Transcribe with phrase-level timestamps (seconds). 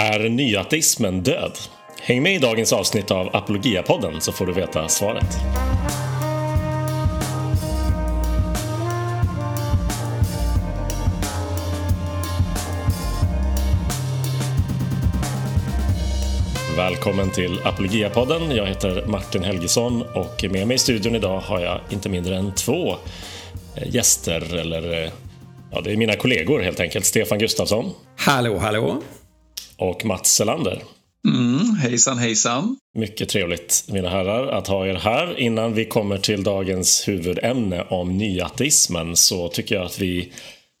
[0.00, 1.52] Är nyateismen död?
[2.00, 5.38] Häng med i dagens avsnitt av Apologiapodden så får du veta svaret.
[16.76, 18.56] Välkommen till Apologiapodden.
[18.56, 22.54] Jag heter Martin Helgesson och med mig i studion idag har jag inte mindre än
[22.54, 22.96] två
[23.76, 25.10] eh, gäster, eller eh,
[25.72, 27.04] ja, det är mina kollegor helt enkelt.
[27.04, 27.92] Stefan Gustafsson.
[28.16, 29.02] Hallå, hallå.
[29.80, 30.82] Och Mats Selander.
[31.28, 32.76] Mm, hejsan, hejsan.
[32.98, 35.40] Mycket trevligt, mina herrar, att ha er här.
[35.40, 40.32] Innan vi kommer till dagens huvudämne om nyateismen så tycker jag att vi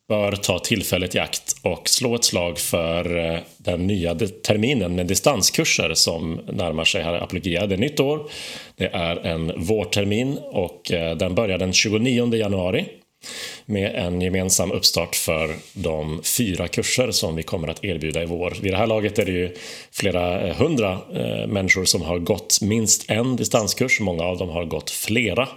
[0.08, 5.06] bör ta tillfället i akt och slå ett slag för eh, den nya terminen med
[5.06, 7.66] distanskurser som närmar sig här i Apologia.
[7.66, 8.30] Det är nytt år,
[8.76, 12.86] det är en vårtermin och eh, den börjar den 29 januari
[13.66, 18.56] med en gemensam uppstart för de fyra kurser som vi kommer att erbjuda i vår.
[18.62, 19.56] Vid det här laget är det ju
[19.92, 24.64] flera eh, hundra eh, människor som har gått minst en distanskurs, många av dem har
[24.64, 25.48] gått flera.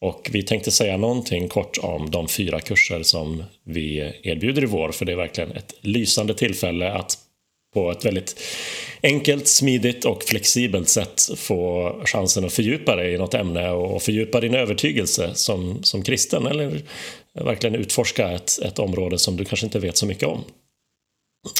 [0.00, 4.92] Och vi tänkte säga någonting kort om de fyra kurser som vi erbjuder i vår,
[4.92, 7.18] för det är verkligen ett lysande tillfälle att
[7.74, 8.40] på ett väldigt
[9.02, 14.40] enkelt, smidigt och flexibelt sätt få chansen att fördjupa dig i något ämne och fördjupa
[14.40, 16.82] din övertygelse som, som kristen eller
[17.34, 20.44] verkligen utforska ett, ett område som du kanske inte vet så mycket om.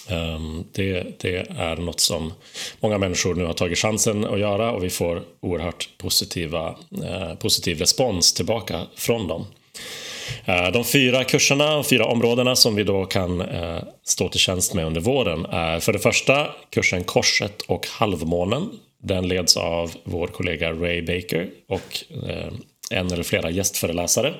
[0.09, 2.33] Ehm, det, det, är något som
[2.81, 7.79] många människor nu har tagit chansen att göra och vi får oerhört positiva, eh, positiv
[7.79, 9.47] respons tillbaka från dem.
[10.45, 14.75] Eh, de fyra kurserna och fyra områdena som vi då kan eh, stå till tjänst
[14.75, 18.69] med under våren är för det första kursen Korset och halvmånen.
[19.03, 22.53] Den leds av vår kollega Ray Baker och eh,
[22.91, 24.35] en eller flera gästföreläsare.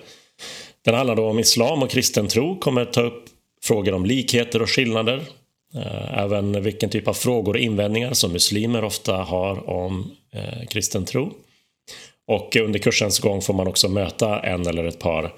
[0.85, 3.25] Den handlar då om islam och kristen tro, kommer ta upp
[3.63, 5.23] frågor om likheter och skillnader.
[6.11, 10.11] Även vilken typ av frågor och invändningar som muslimer ofta har om
[10.69, 11.33] kristen tro.
[12.27, 15.35] Och under kursens gång får man också möta en eller ett par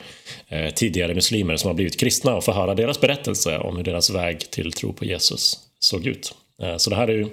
[0.48, 4.10] eh, tidigare muslimer som har blivit kristna och få höra deras berättelse om hur deras
[4.10, 6.34] väg till tro på Jesus såg ut.
[6.62, 7.28] Eh, så det här är ju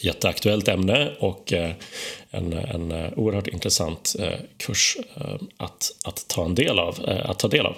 [0.00, 1.70] jätteaktuellt ämne och eh,
[2.30, 4.96] en, en eh, oerhört intressant eh, kurs
[5.56, 7.76] att, att, ta en del av, att ta del av.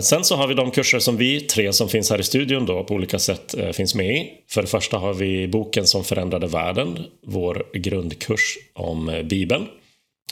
[0.00, 2.84] Sen så har vi de kurser som vi tre som finns här i studion då
[2.84, 4.32] på olika sätt finns med i.
[4.48, 9.66] För det första har vi boken som förändrade världen, vår grundkurs om Bibeln.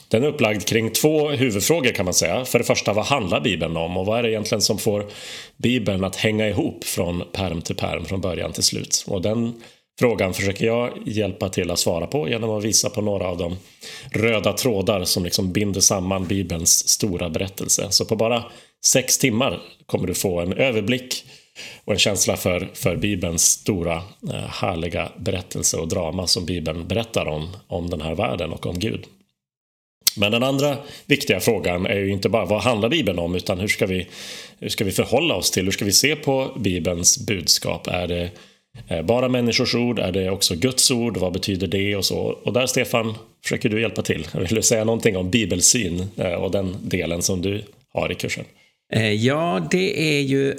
[0.09, 2.45] Den är upplagd kring två huvudfrågor kan man säga.
[2.45, 5.07] För det första, vad handlar Bibeln om och vad är det egentligen som får
[5.57, 9.05] Bibeln att hänga ihop från perm till perm, från början till slut?
[9.07, 9.63] Och den
[9.99, 13.57] frågan försöker jag hjälpa till att svara på genom att visa på några av de
[14.13, 17.87] röda trådar som liksom binder samman Bibelns stora berättelse.
[17.91, 18.45] Så på bara
[18.85, 21.25] sex timmar kommer du få en överblick
[21.85, 23.97] och en känsla för, för Bibelns stora
[24.33, 28.79] eh, härliga berättelse och drama som Bibeln berättar om, om den här världen och om
[28.79, 29.07] Gud.
[30.17, 33.69] Men den andra viktiga frågan är ju inte bara vad handlar Bibeln om utan hur
[33.69, 34.07] ska vi,
[34.59, 37.87] hur ska vi förhålla oss till, hur ska vi se på Bibelns budskap?
[37.87, 38.31] Är det
[38.89, 41.17] Eh, bara människors ord, är det också Guds ord?
[41.17, 41.97] Vad betyder det?
[41.97, 42.19] Och så.
[42.19, 44.27] Och där, Stefan, försöker du hjälpa till.
[44.35, 48.45] Vill du säga någonting om bibelsyn eh, och den delen som du har i kursen?
[48.93, 50.55] Eh, ja, det är ju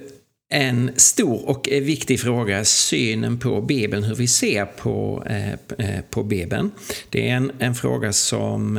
[0.54, 5.24] en stor och viktig fråga, synen på Bibeln, hur vi ser på,
[6.09, 6.72] på Bibeln.
[7.09, 8.75] Det är en, en fråga som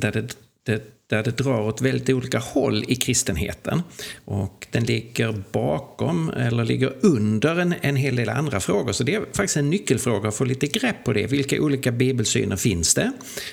[0.00, 0.36] där det,
[0.66, 3.82] det där det drar åt väldigt olika håll i kristenheten.
[4.24, 8.92] Och den ligger bakom, eller ligger under en, en hel del andra frågor.
[8.92, 11.26] Så det är faktiskt en nyckelfråga att få lite grepp på det.
[11.26, 13.12] Vilka olika bibelsyner finns det?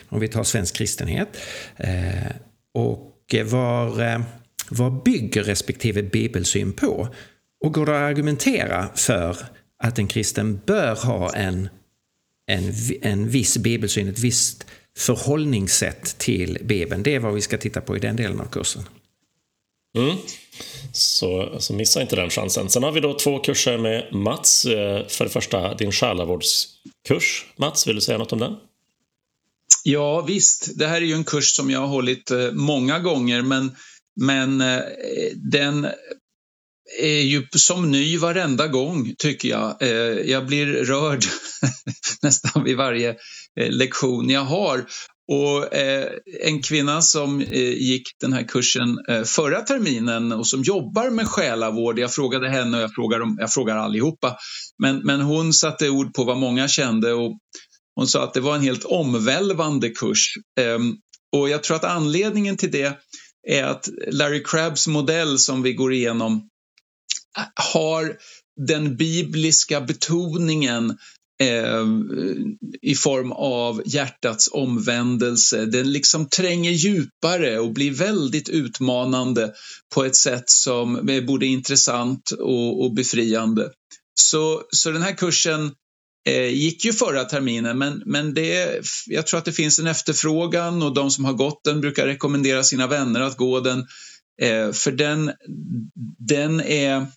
[0.09, 1.38] Om vi tar svensk kristenhet.
[1.78, 2.31] Eh,
[2.74, 4.22] och var, eh,
[4.70, 7.08] vad bygger respektive bibelsyn på?
[7.64, 9.38] Och går det att argumentera för
[9.84, 11.70] att en kristen bör ha en,
[12.47, 14.68] en, en viss bibelsyn, ett visst
[14.98, 17.04] förhållningssätt till Bibeln.
[17.04, 18.84] Det är vad vi ska titta på i den delen av kursen.
[19.98, 20.18] Mm.
[20.92, 22.70] Så, så missa inte den chansen.
[22.70, 24.66] Sen har vi då två kurser med Mats.
[24.66, 27.46] Eh, för det första din själavårdskurs.
[27.56, 28.56] Mats, vill du säga något om den?
[29.84, 30.78] Ja, visst.
[30.79, 33.76] Det här är ju en kurs som jag har hållit eh, många gånger, men,
[34.22, 34.82] men eh,
[35.35, 35.88] den
[37.00, 39.78] är ju som ny varenda gång, tycker jag.
[40.26, 41.23] Jag blir rörd
[42.22, 43.16] nästan vid varje
[43.59, 44.85] Eh, lektion jag har.
[45.32, 46.08] Och eh,
[46.41, 51.28] en kvinna som eh, gick den här kursen eh, förra terminen och som jobbar med
[51.28, 54.38] själavård, jag frågade henne och jag frågar, jag frågar allihopa,
[54.82, 57.38] men, men hon satte ord på vad många kände och
[57.96, 60.34] hon sa att det var en helt omvälvande kurs.
[60.59, 60.94] Ehm,
[61.35, 62.97] och jag tror att anledningen till det
[63.47, 66.50] är att Larry Crabbs modell som vi går igenom
[67.38, 68.17] eh, har
[68.67, 70.97] den bibliska betoningen
[71.41, 71.85] Eh,
[72.82, 75.66] i form av hjärtats omvändelse.
[75.66, 79.53] Den liksom tränger djupare och blir väldigt utmanande
[79.96, 83.72] på ett sätt som är både intressant och, och befriande.
[84.20, 85.72] Så, så den här kursen
[86.28, 90.84] eh, gick ju förra terminen men, men det, jag tror att det finns en efterfrågan
[90.84, 93.79] och de som har gått den brukar rekommendera sina vänner att gå den.
[94.41, 95.32] Eh, för den,
[96.20, 97.08] den är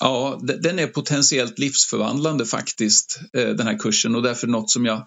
[0.00, 5.06] Ja, den är potentiellt livsförvandlande faktiskt, eh, den här kursen och därför något som jag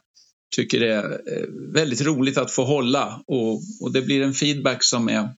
[0.55, 5.09] tycker är eh, väldigt roligt att få hålla och, och det blir en feedback som
[5.09, 5.29] är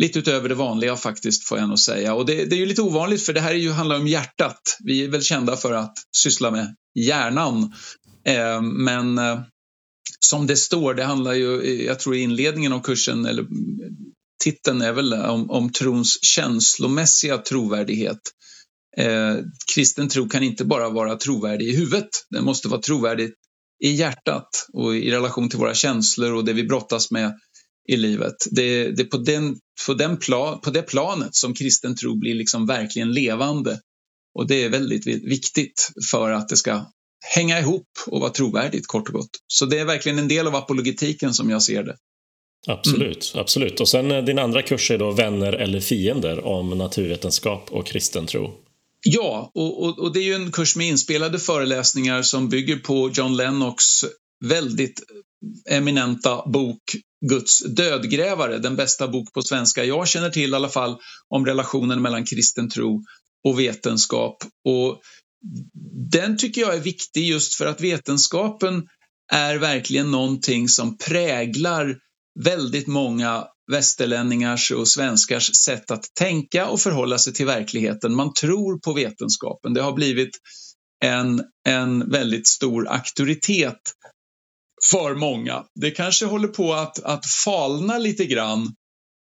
[0.00, 2.14] lite utöver det vanliga faktiskt får jag nog säga.
[2.14, 4.76] Och det, det, är ju lite ovanligt för det här är ju, handlar om hjärtat.
[4.84, 7.72] Vi är väl kända för att syssla med hjärnan.
[8.26, 9.40] Eh, men eh,
[10.20, 13.46] som det står, det handlar ju, eh, jag tror i inledningen av kursen, eller
[14.44, 18.20] titeln är väl om, om trons känslomässiga trovärdighet.
[18.96, 19.36] Eh,
[19.74, 23.30] kristen tro kan inte bara vara trovärdig i huvudet, den måste vara trovärdig
[23.84, 27.38] i hjärtat och i relation till våra känslor och det vi brottas med
[27.88, 28.34] i livet.
[28.50, 29.56] Det, är på, den,
[29.86, 33.80] på, den plan, på det planet som kristen tro blir liksom verkligen levande.
[34.34, 36.84] Och det är väldigt viktigt för att det ska
[37.34, 39.30] hänga ihop och vara trovärdigt kort och gott.
[39.46, 41.96] Så det är verkligen en del av apologetiken som jag ser det.
[42.66, 43.42] Absolut, mm.
[43.42, 43.80] absolut.
[43.80, 48.26] Och sen eh, din andra kurs är då Vänner eller fiender om naturvetenskap och kristen
[48.26, 48.54] tro.
[49.02, 53.10] Ja, och, och, och, det är ju en kurs med inspelade föreläsningar som bygger på
[53.14, 53.84] John Lennox
[54.44, 55.02] väldigt
[55.68, 56.82] eminenta bok
[57.26, 60.96] Guds dödgrävare, den bästa bok på svenska jag känner till i alla fall
[61.28, 63.04] om relationen mellan kristen tro
[63.44, 64.36] och vetenskap.
[64.64, 65.00] Och
[66.10, 68.86] den tycker jag är viktig just för att vetenskapen
[69.32, 71.96] är verkligen någonting som präglar
[72.44, 78.14] väldigt många västerlänningars och svenskars sätt att tänka och förhålla sig till verkligheten.
[78.14, 79.74] Man tror på vetenskapen.
[79.74, 80.30] Det har blivit
[81.04, 83.80] en, en väldigt stor auktoritet
[84.90, 85.64] för många.
[85.80, 88.74] Det kanske håller på att, att falna lite grann,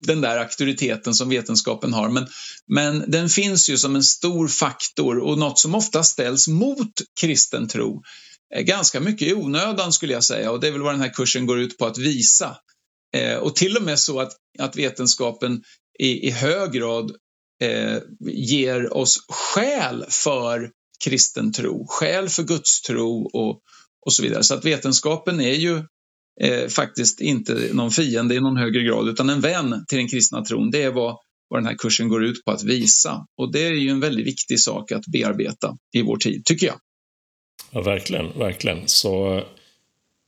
[0.06, 2.10] den där auktoriteten som vetenskapen har.
[2.10, 2.28] Men,
[2.68, 7.68] men den finns ju som en stor faktor och något som ofta ställs mot kristen
[7.68, 8.02] tro.
[8.56, 11.14] Eh, ganska mycket i onödan skulle jag säga och det är väl vad den här
[11.14, 12.58] kursen går ut på att visa.
[13.18, 15.64] Eh, och till och med så att, att vetenskapen
[16.00, 17.12] i, i hög grad
[17.64, 17.98] eh,
[18.34, 20.72] ger oss skäl för
[21.04, 23.62] kristen tro, skäl för gudstro och,
[24.06, 24.44] och så vidare.
[24.44, 25.84] Så att vetenskapen är ju
[26.42, 30.46] eh, faktiskt inte någon fiende i någon högre grad utan en vän till den kristna
[30.46, 30.72] tron.
[30.72, 31.18] Det är vad,
[31.50, 33.26] vad den här kursen går ut på att visa.
[33.38, 36.80] Och det är ju en väldigt viktig sak att bearbeta i vår tid, tycker jag.
[37.72, 38.88] Ja, verkligen, verkligen.
[38.88, 39.44] Så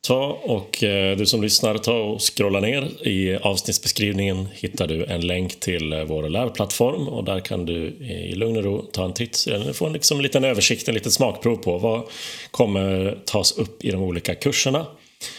[0.07, 3.07] Ta och eh, du som lyssnar, ta och scrolla ner.
[3.07, 8.31] I avsnittsbeskrivningen hittar du en länk till eh, vår lärplattform och där kan du eh,
[8.31, 9.48] i lugn och ro ta en titt.
[9.74, 12.04] Få en, liksom, liten översikt, en liten smakprov på vad
[12.51, 14.86] kommer tas upp i de olika kurserna.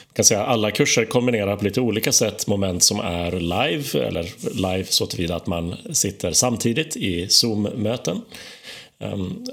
[0.08, 4.06] Jag kan säga att alla kurser kombinerar på lite olika sätt moment som är live,
[4.06, 8.20] eller live så tillvida att man sitter samtidigt i Zoom-möten.
[9.00, 9.44] Ehm,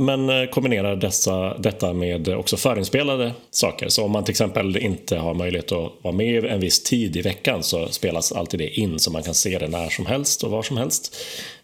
[0.00, 3.88] men eh, kombinerar dessa, detta med också förinspelade saker.
[3.88, 7.22] Så om man till exempel inte har möjlighet att vara med en viss tid i
[7.22, 10.50] veckan så spelas alltid det in så man kan se det när som helst och
[10.50, 11.16] var som helst.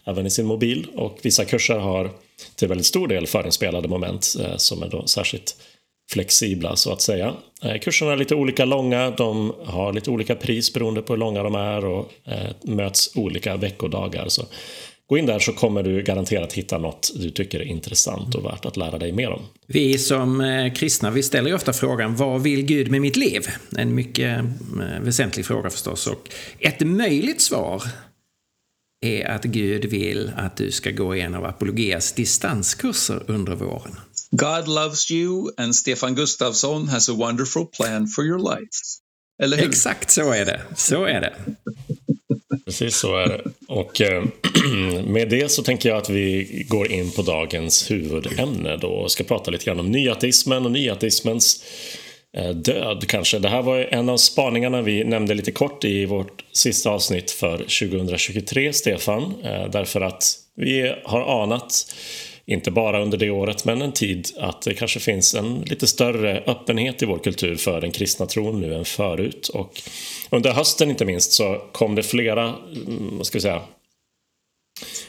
[0.05, 0.87] Även i sin mobil.
[0.94, 2.11] Och vissa kurser har
[2.55, 5.56] till väldigt stor del förinspelade moment eh, som är då särskilt
[6.11, 7.35] flexibla så att säga.
[7.62, 11.43] Eh, kurserna är lite olika långa, de har lite olika pris beroende på hur långa
[11.43, 12.12] de är och
[12.62, 14.28] möts olika veckodagar.
[14.28, 14.43] Så
[15.08, 18.64] Gå in där så kommer du garanterat hitta något du tycker är intressant och värt
[18.64, 19.42] att lära dig mer om.
[19.66, 23.46] Vi som eh, kristna vi ställer ju ofta frågan vad vill Gud med mitt liv?
[23.76, 26.06] En mycket eh, väsentlig fråga förstås.
[26.06, 27.82] Och ett möjligt svar
[29.00, 33.96] är att Gud vill att du ska gå en av Apologeas distanskurser under våren.
[34.30, 38.70] God loves you and Stefan Gustafsson has a wonderful plan for your life.
[39.42, 39.68] Eller hur?
[39.68, 40.60] Exakt så är det.
[40.76, 41.34] Så är det.
[42.66, 43.42] Precis så är det.
[43.68, 44.25] Och eh,
[45.04, 49.25] med det så tänker jag att vi går in på dagens huvudämne då och ska
[49.25, 51.64] prata lite grann om nyateismen och nyateismens
[52.37, 53.38] eh, död kanske.
[53.38, 57.56] Det här var en av spaningarna vi nämnde lite kort i vårt sista avsnitt för
[57.56, 59.35] 2023, Stefan.
[59.44, 61.94] Eh, därför att vi har anat
[62.47, 66.43] inte bara under det året, men en tid att det kanske finns en lite större
[66.47, 69.49] öppenhet i vår kultur för den kristna tron nu än förut.
[69.49, 69.81] Och
[70.31, 73.62] under hösten inte minst så kom det flera, mm, vad ska vi säga,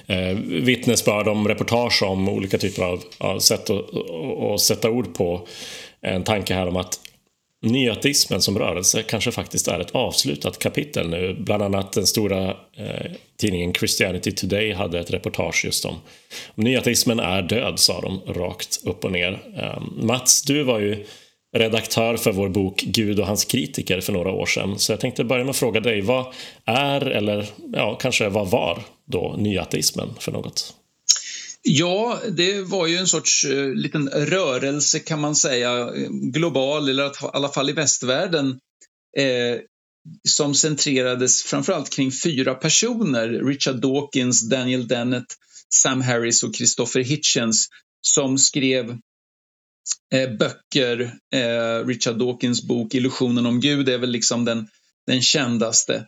[0.08, 3.86] eh, vittnesbörd om reportage om olika typer av, av sätt att,
[4.42, 5.48] att sätta ord på
[6.02, 7.00] en tanke här om att
[7.62, 11.34] nyateismen som rörelse kanske faktiskt är ett avslutat kapitel nu.
[11.40, 15.96] Bland annat den stora eh, tidningen Christianity Today hade ett reportage just om,
[16.56, 19.40] om nyateismen är död, sa de rakt upp och ner.
[19.58, 21.06] Eh, Mats, du var ju
[21.58, 24.80] redaktör för vår bok Gud och hans kritiker för några år sedan.
[24.80, 26.26] Så jag tänkte börja med att fråga dig, vad
[26.66, 30.74] är, eller ja, kanske vad var då nyateismen för något?
[31.70, 37.12] Ja, det var ju en sorts uh, liten rörelse kan man säga, global eller i
[37.34, 38.60] alla fall i västvärlden,
[39.18, 39.60] eh,
[40.30, 45.26] som centrerades framförallt kring fyra personer, Richard Dawkins, Daniel Dennett,
[45.74, 47.68] Sam Harris och Christopher Hitchens,
[48.02, 48.90] som skrev
[50.14, 51.14] eh, böcker.
[51.34, 54.68] Eh, Richard Dawkins bok Illusionen om Gud är väl liksom den,
[55.08, 56.08] den kändaste.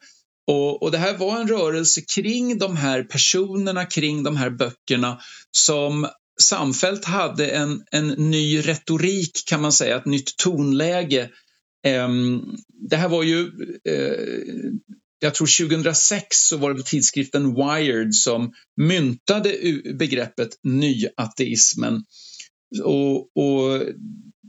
[0.50, 5.20] Och, och, det här var en rörelse kring de här personerna, kring de här böckerna
[5.52, 6.08] som
[6.42, 11.30] samfällt hade en, en ny retorik kan man säga, ett nytt tonläge.
[11.88, 12.58] Um,
[12.90, 13.44] det här var ju,
[13.90, 14.72] uh,
[15.20, 19.56] jag tror 2006 så var det tidskriften Wired som myntade
[19.94, 22.04] begreppet nyateismen.
[22.84, 23.82] Och, och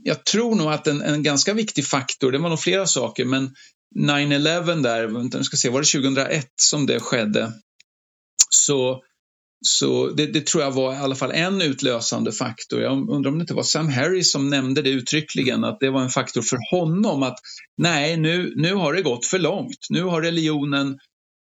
[0.03, 3.53] jag tror nog att en, en, ganska viktig faktor, det var nog flera saker, men
[3.99, 7.53] 9-11 där, nu ska se, var det 2001 som det skedde?
[8.49, 9.03] Så,
[9.65, 12.81] så det, det, tror jag var i alla fall en utlösande faktor.
[12.81, 16.01] Jag undrar om det inte var Sam Harris som nämnde det uttryckligen, att det var
[16.01, 17.37] en faktor för honom att
[17.77, 19.87] nej, nu, nu har det gått för långt.
[19.89, 20.97] Nu har religionen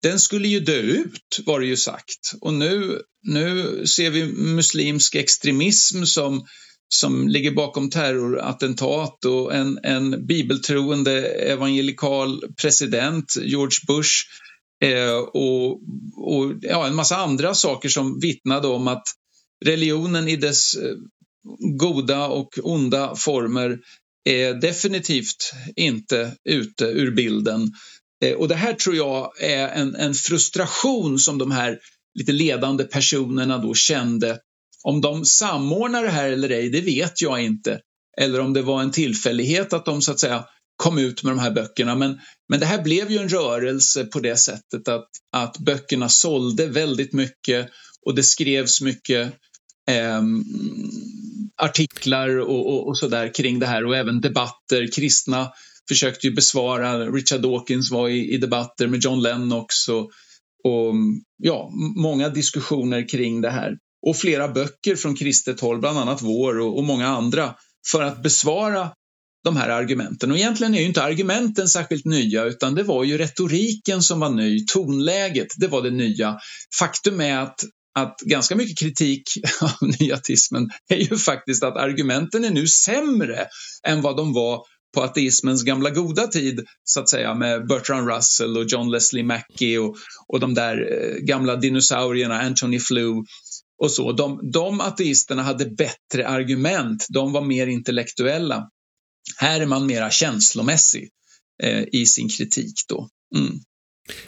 [0.04, 2.34] den skulle ju dö ut, var det ju sagt.
[2.42, 6.46] Och nu, nu ser vi muslimsk extremism som
[6.94, 14.12] som ligger bakom terrorattentat och en, en bibeltroende evangelikal president, George Bush,
[14.84, 15.72] eh, och,
[16.16, 19.04] och ja, en massa andra saker som vittnade om att
[19.66, 20.96] religionen i dess eh,
[21.80, 23.80] goda och onda former
[24.30, 27.72] är definitivt inte ute ur bilden.
[28.24, 31.80] Eh, och det här tror jag är en, en frustration som de här
[32.20, 34.40] lite ledande personerna då kände
[34.84, 37.80] om de samordnar det här eller ej, det vet jag inte.
[38.18, 41.40] Eller om det var en tillfällighet att de så att säga kom ut med de
[41.40, 41.96] här böckerna.
[41.96, 46.68] Men, men det här blev ju en rörelse på det sättet att, att böckerna sålde
[46.68, 47.70] väldigt mycket
[48.06, 49.34] och det skrevs mycket
[49.90, 50.22] eh,
[51.62, 54.88] artiklar och, och, och sådär kring det här och även debatter.
[54.96, 55.52] Kristna
[55.90, 60.12] försökte ju besvara, Richard Dawkins var i, i debatter med John Lennox och,
[60.64, 60.94] och
[61.38, 66.60] ja, många diskussioner kring det här och flera böcker från kristet håll, bland annat vår
[66.60, 67.56] och, och många andra,
[67.92, 68.90] för att besvara
[69.44, 70.32] de här argumenten.
[70.32, 74.30] Och egentligen är ju inte argumenten särskilt nya utan det var ju retoriken som var
[74.30, 76.38] ny, tonläget, det var det nya.
[76.80, 77.60] Faktum är att,
[78.00, 79.24] att ganska mycket kritik
[79.62, 83.48] av nyatismen är ju faktiskt att argumenten är nu sämre
[83.88, 88.58] än vad de var på ateismens gamla goda tid, så att säga, med Bertrand Russell
[88.58, 89.96] och John Leslie Mackie och,
[90.28, 93.24] och de där eh, gamla dinosaurierna, Anthony Flew
[93.84, 94.12] och så.
[94.12, 98.70] De, de ateisterna hade bättre argument, de var mer intellektuella.
[99.38, 101.10] Här är man mera känslomässig
[101.64, 103.10] eh, i sin kritik då.
[103.36, 103.60] Mm.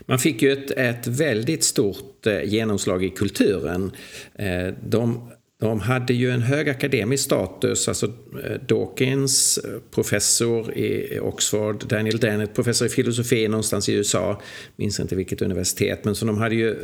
[0.08, 3.92] Man fick ju ett, ett väldigt stort eh, genomslag i kulturen.
[4.40, 11.20] Eh, de de hade ju en hög akademisk status, alltså eh, Dawkins, eh, professor i
[11.20, 14.42] Oxford, Daniel Dennett, professor i filosofi någonstans i USA,
[14.76, 16.76] minns inte vilket universitet, men så de hade ju,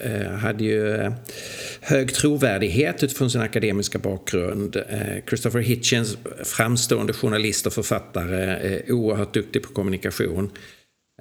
[0.00, 1.12] eh, hade ju
[1.80, 4.76] hög trovärdighet utifrån sin akademiska bakgrund.
[5.28, 10.50] Christopher Hitchens, framstående journalist och författare, oerhört duktig på kommunikation.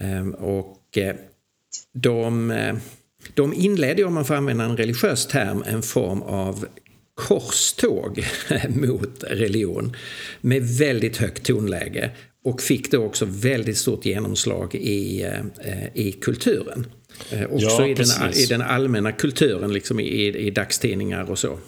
[0.01, 0.97] Ehm, och
[1.93, 2.53] de
[3.33, 6.65] de inledde, om man får använda en religiös term, en form av
[7.15, 8.25] korståg
[8.69, 9.95] mot religion
[10.41, 12.11] med väldigt högt tonläge
[12.45, 16.87] och fick då också väldigt stort genomslag i, eh, i kulturen.
[17.31, 21.59] Eh, också ja, i, den, i den allmänna kulturen, liksom i, i dagstidningar och så.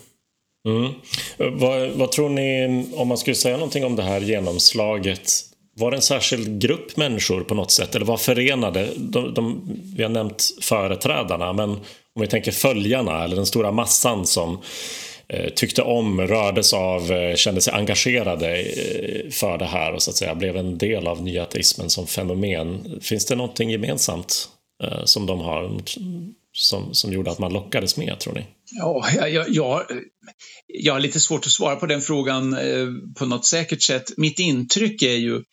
[0.68, 0.92] Mm.
[1.38, 5.32] Vad, vad, tror ni, om man skulle säga någonting om det här genomslaget,
[5.76, 8.90] var det en särskild grupp människor på något sätt eller var förenade?
[8.98, 14.28] De, de, vi har nämnt företrädarna, men om vi tänker följarna eller den stora massan
[14.28, 19.94] som Eh, Eh, tyckte om, rördes av, eh, kände sig engagerade eh, för det här
[19.94, 23.00] och så att säga blev en del av nyateismen som fenomen.
[23.02, 24.50] Finns det någonting gemensamt
[25.06, 25.82] som de har
[26.54, 28.46] som, som gjorde att man lockades med, tror ni?
[28.72, 29.84] Ja, jag, jag,
[30.68, 32.58] jag har lite svårt att svara på den frågan
[33.20, 34.04] på något säkert sätt.
[34.18, 35.44] Mitt intryck är ju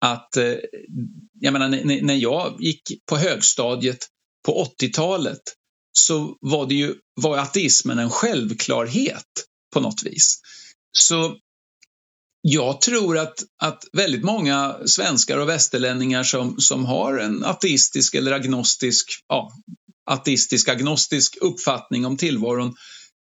[0.00, 0.28] att,
[1.40, 1.68] jag menar,
[2.02, 4.06] när jag gick på högstadiet
[4.46, 5.42] på 80-talet
[5.98, 10.40] så var, det ju, var ateismen en självklarhet på något vis.
[10.92, 11.36] Så
[12.40, 18.32] jag tror att, att väldigt många svenskar och västerlänningar som, som har en ateistisk eller
[18.32, 19.52] agnostisk, ja,
[20.10, 22.74] ateistisk agnostisk uppfattning om tillvaron,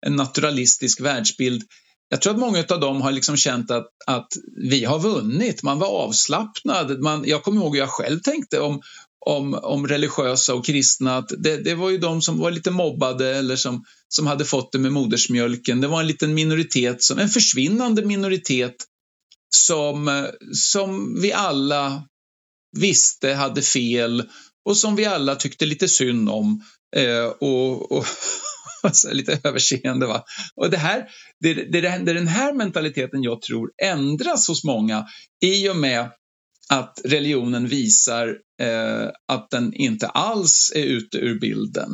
[0.06, 1.64] en naturalistisk världsbild.
[2.10, 4.28] Jag tror att många av dem har liksom känt att, att
[4.70, 7.00] vi har vunnit, man var avslappnad.
[7.00, 8.82] Man, jag kommer ihåg hur jag själv tänkte om,
[9.26, 13.36] om, om religiösa och kristna, att det, det var ju de som var lite mobbade
[13.36, 15.82] eller som, som hade fått det med modersmjölken.
[15.82, 18.76] Det var en liten minoritet, som, en försvinnande minoritet
[19.56, 22.04] som, som vi alla
[22.78, 24.24] visste hade fel
[24.66, 26.64] och som vi alla tyckte lite synd om.
[26.96, 28.06] Eh, och, och
[28.84, 30.06] alltså, lite överseende.
[30.06, 30.24] Va?
[30.56, 31.06] Och det, här,
[31.40, 35.06] det, det, det är den här mentaliteten jag tror ändras hos många
[35.46, 36.10] i och med
[36.70, 41.90] att religionen visar eh, att den inte alls är ute ur bilden.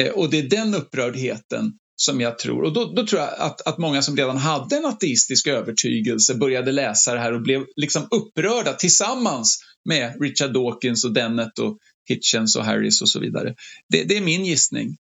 [0.00, 3.66] Eh, och det är den upprördheten som jag tror, och då, då tror jag att,
[3.66, 8.08] att många som redan hade en ateistisk övertygelse började läsa det här och blev liksom
[8.10, 11.78] upprörda tillsammans med Richard Dawkins och Dennett och
[12.08, 13.54] Hitchens och Harris och så vidare.
[13.88, 14.96] Det, det är min gissning.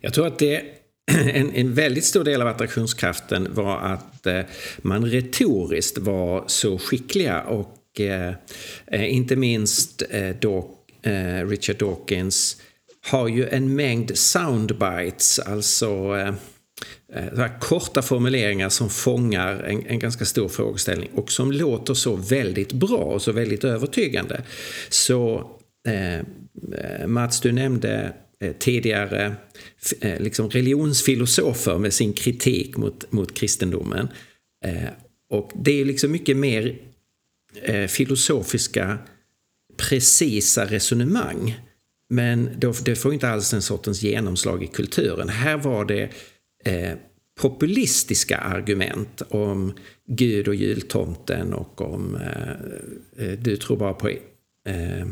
[0.00, 0.62] Jag tror att det
[1.10, 4.40] en, en, väldigt stor del av attraktionskraften var att eh,
[4.82, 8.34] man retoriskt var så skickliga och och eh,
[8.86, 10.36] eh inte minst eh,
[11.02, 12.56] eh, Richard Dawkins
[13.10, 16.34] har ju en mängd soundbites, alltså eh,
[17.14, 22.72] eh, korta formuleringar som fångar en, en, ganska stor frågeställning och som låter så väldigt
[22.72, 24.42] bra och så väldigt övertygande.
[24.88, 25.50] Så
[25.88, 26.26] eh
[27.06, 29.34] Mats, du nämnde eh, tidigare
[30.00, 34.08] eh, liksom religionsfilosofer med sin kritik mot, mot kristendomen.
[34.64, 34.88] Eh,
[35.30, 36.78] och det är liksom mycket mer
[37.62, 38.98] Eh, filosofiska,
[39.76, 41.54] precisa resonemang
[42.12, 45.28] men då, det får inte alls den sortens genomslag i kulturen.
[45.28, 46.10] Här var det
[46.64, 46.98] eh,
[47.40, 49.72] populistiska argument om
[50.06, 52.50] Gud och jultomten och om eh,
[53.26, 55.06] eh du tror bara på eh,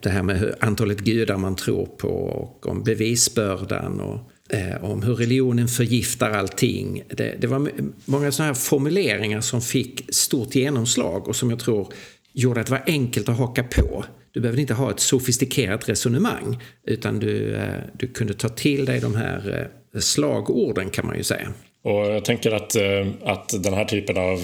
[0.00, 5.14] det här med antalet gudar man tror på och om bevisbördan och eh, om hur
[5.14, 7.02] religionen förgiftar allting.
[7.08, 7.70] Det, det var
[8.04, 11.92] många sådana här formuleringar som fick stort genomslag och som jag tror
[12.32, 14.04] gjorde att det var enkelt att haka på.
[14.32, 19.00] Du behövde inte ha ett sofistikerat resonemang utan du, eh, du kunde ta till dig
[19.00, 21.48] de här eh, slagorden kan man ju säga.
[21.84, 24.40] Och jag tänker att, eh, att den här typen av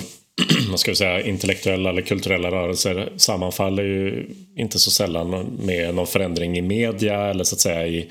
[0.70, 4.26] vad ska vi säga, intellektuella eller kulturella rörelser sammanfaller ju
[4.56, 8.08] inte så sällan med någon förändring i media eller så att säga i,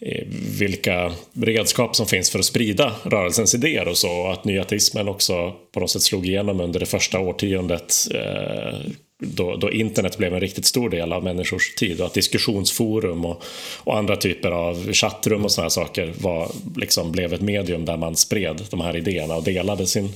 [0.00, 0.24] i
[0.58, 4.26] vilka redskap som finns för att sprida rörelsens idéer och så.
[4.26, 8.90] Att nyateismen också på något sätt slog igenom under det första årtiondet eh,
[9.22, 13.42] då, då, internet blev en riktigt stor del av människors tid och att diskussionsforum och,
[13.84, 18.16] och andra typer av chattrum och sådana saker var, liksom, blev ett medium där man
[18.16, 20.12] spred de här idéerna och delade sin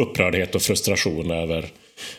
[0.00, 1.72] upprördhet och frustration över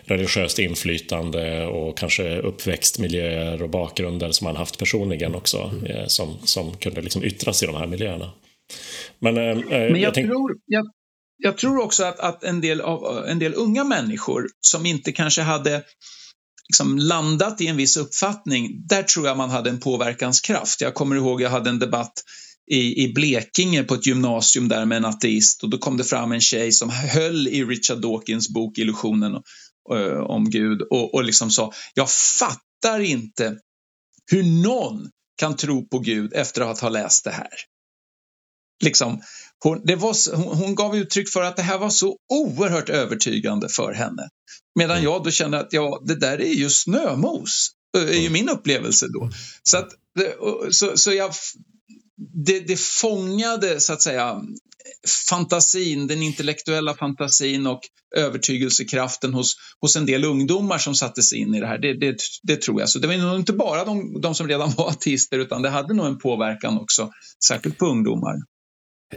[0.05, 6.77] religiöst inflytande och kanske uppväxtmiljöer och bakgrunder som man haft personligen också eh, som, som
[6.77, 8.31] kunde liksom yttras i de här miljöerna.
[9.19, 10.27] Men, eh, eh Men jag, jag tänk...
[10.27, 10.85] tror, jag,
[11.37, 15.41] jag, tror också att, att en, del av, en del unga människor som inte kanske
[15.41, 15.83] hade
[16.69, 20.81] liksom landat i en viss uppfattning, där tror jag man hade en påverkanskraft.
[20.81, 22.13] Jag kommer ihåg jag hade en debatt
[22.71, 26.31] i, i Blekinge på ett gymnasium där med en ateist och då kom det fram
[26.31, 29.33] en tjej som höll i Richard Dawkins bok Illusionen
[29.93, 33.57] uh, om Gud och, och liksom sa, jag fattar inte
[34.31, 37.49] hur någon kan tro på Gud efter att ha läst det här.
[38.83, 39.21] Liksom,
[39.63, 43.69] hon, det var, hon, hon, gav uttryck för att det här var så oerhört övertygande
[43.69, 44.29] för henne.
[44.75, 45.03] Medan mm.
[45.03, 48.33] jag då kände att ja, det där är ju snömos, är ju mm.
[48.33, 49.29] min upplevelse då.
[49.63, 49.89] Så, att,
[50.71, 51.33] så, så jag,
[52.45, 54.41] det, det fångade så att säga
[55.29, 57.79] fantasin, den intellektuella fantasin och
[58.15, 61.77] övertygelsekraften hos, hos en del ungdomar som satte sig in i det här.
[61.77, 62.89] Det, det, det tror jag.
[62.89, 65.93] Så det var nog inte bara de, de som redan var artister utan det hade
[65.93, 67.11] nog en påverkan också,
[67.47, 68.35] särskilt på ungdomar.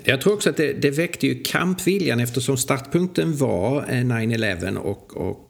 [0.05, 5.17] Jag tror också att det, det väckte ju kampviljan eftersom startpunkten var eh, 9-11 och,
[5.17, 5.50] och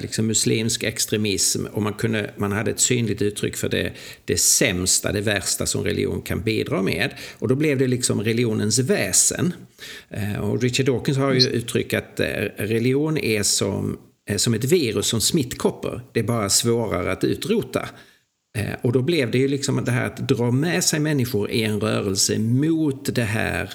[0.00, 3.92] liksom muslimsk extremism och man, kunde, man hade ett synligt uttryck för det,
[4.24, 7.10] det sämsta, det värsta som religion kan bidra med.
[7.38, 9.52] Och då blev det liksom religionens väsen.
[10.10, 12.20] Eh, och Richard Dawkins har ju uttryckt att
[12.56, 13.98] religion är som,
[14.36, 16.00] som ett virus som smittkoppor.
[16.12, 17.88] Det är bara svårare att utrota.
[18.56, 21.62] Eh, och då blev det ju liksom det här att dra med sig människor i
[21.62, 23.70] en rörelse mot det här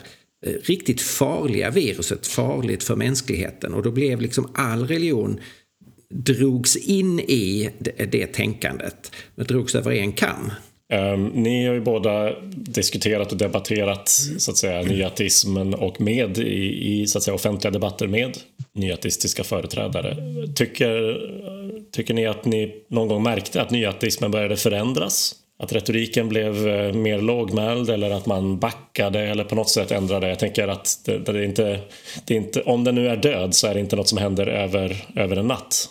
[0.46, 3.74] eh, riktigt farliga viruset, farligt för mänskligheten.
[3.74, 5.40] Och då blev liksom all religion
[6.12, 9.12] drogs in i det, det tänkandet.
[9.36, 10.52] Det drogs över en kam.
[10.94, 17.02] Um, ni har ju båda diskuterat och debatterat så att säga nyateismen och med i,
[17.02, 18.38] i så att säga, offentliga debatter med
[18.74, 20.18] nyateistiska företrädare.
[20.56, 21.20] Tycker,
[21.92, 25.36] tycker ni att ni någon gång märkte att nyateismen började förändras?
[25.60, 30.30] Att retoriken blev eh, mer lågmäld eller att man backade eller på något sätt ändrade.
[30.30, 31.80] Jag tänker att det, det är inte,
[32.26, 34.48] det är inte, om den nu är död så är det inte något som händer
[34.48, 35.90] över, över en natt.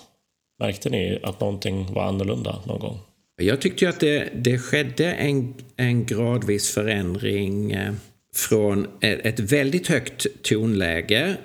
[0.60, 2.98] Märkte ni att någonting var annorlunda någon gång?
[3.42, 7.92] Jag tyckte att det, det skedde en, en gradvis förändring eh,
[8.34, 11.36] från ett väldigt högt tonläge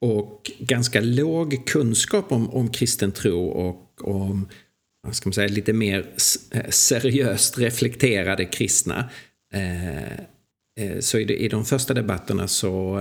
[0.00, 4.48] och ganska låg kunskap om, om kristen tro och om
[5.02, 6.06] vad ska man säga, lite mer
[6.50, 9.10] eh, seriöst reflekterade kristna.
[9.54, 13.00] Eh, så i de första debatterna så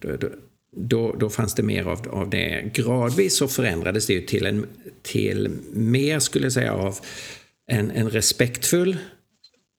[0.00, 0.28] då,
[0.76, 2.70] då, då, fanns det mer av, av det.
[2.74, 4.66] Gradvis så förändrades det ju till, en,
[5.02, 6.98] till mer, skulle jag säga, av
[7.70, 8.96] en, en respektfull,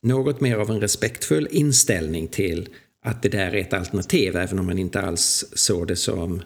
[0.04, 2.70] något mer av en respektfull inställning till
[3.06, 6.42] att det där är ett alternativ, även om man inte alls såg det som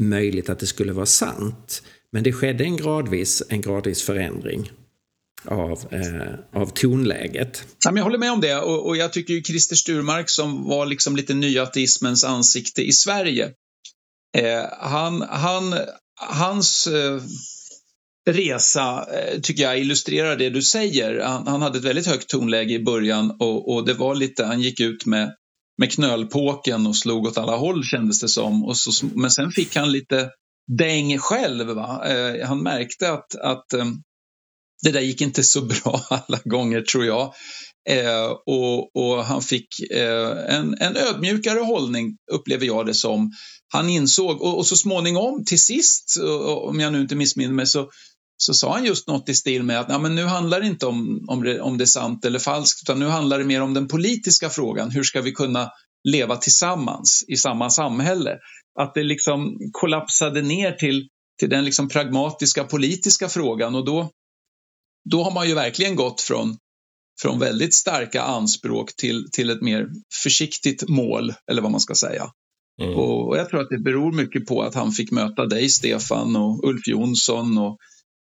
[0.00, 1.82] möjligt att det skulle vara sant.
[2.12, 4.70] Men det skedde en gradvis, en gradvis förändring
[5.44, 7.64] av, eh, av tonläget.
[7.84, 11.16] jag håller med om det och, och jag tycker ju Christer Sturmark som var liksom
[11.16, 13.50] lite nyateismens ansikte i Sverige.
[14.34, 15.74] Eh, han, han,
[16.20, 17.20] hans eh,
[18.30, 21.20] resa eh, tycker jag illustrerar det du säger.
[21.20, 24.60] Han, han, hade ett väldigt högt tonläge i början och, och det var lite, han
[24.60, 25.34] gick ut med,
[25.78, 28.64] med knölpåken och slog åt alla håll kändes det som.
[28.64, 30.30] Och så, men sen fick han lite
[30.78, 31.66] däng själv.
[31.66, 32.08] Va?
[32.08, 33.84] Eh, han märkte att, att eh,
[34.82, 37.34] det där gick inte så bra alla gånger tror jag.
[37.90, 43.30] Eh, och, och, han fick eh, en, en ödmjukare hållning upplever jag det som.
[43.74, 47.90] Han insåg och, och så småningom till sist, om jag nu inte missminner mig, så,
[48.36, 50.86] så sa han just något i stil med att ja, men nu handlar det inte
[50.86, 53.74] om, om, det, om det är sant eller falskt, utan nu handlar det mer om
[53.74, 54.90] den politiska frågan.
[54.90, 55.70] Hur ska vi kunna
[56.08, 58.38] leva tillsammans i samma samhälle?
[58.80, 61.08] Att det liksom kollapsade ner till,
[61.38, 64.10] till den liksom pragmatiska politiska frågan och då,
[65.10, 66.56] då har man ju verkligen gått från,
[67.22, 69.86] från väldigt starka anspråk till, till ett mer
[70.22, 72.30] försiktigt mål, eller vad man ska säga.
[72.82, 72.94] Mm.
[72.94, 76.36] Och, och jag tror att det beror mycket på att han fick möta dig, Stefan,
[76.36, 77.78] och Ulf Jonsson och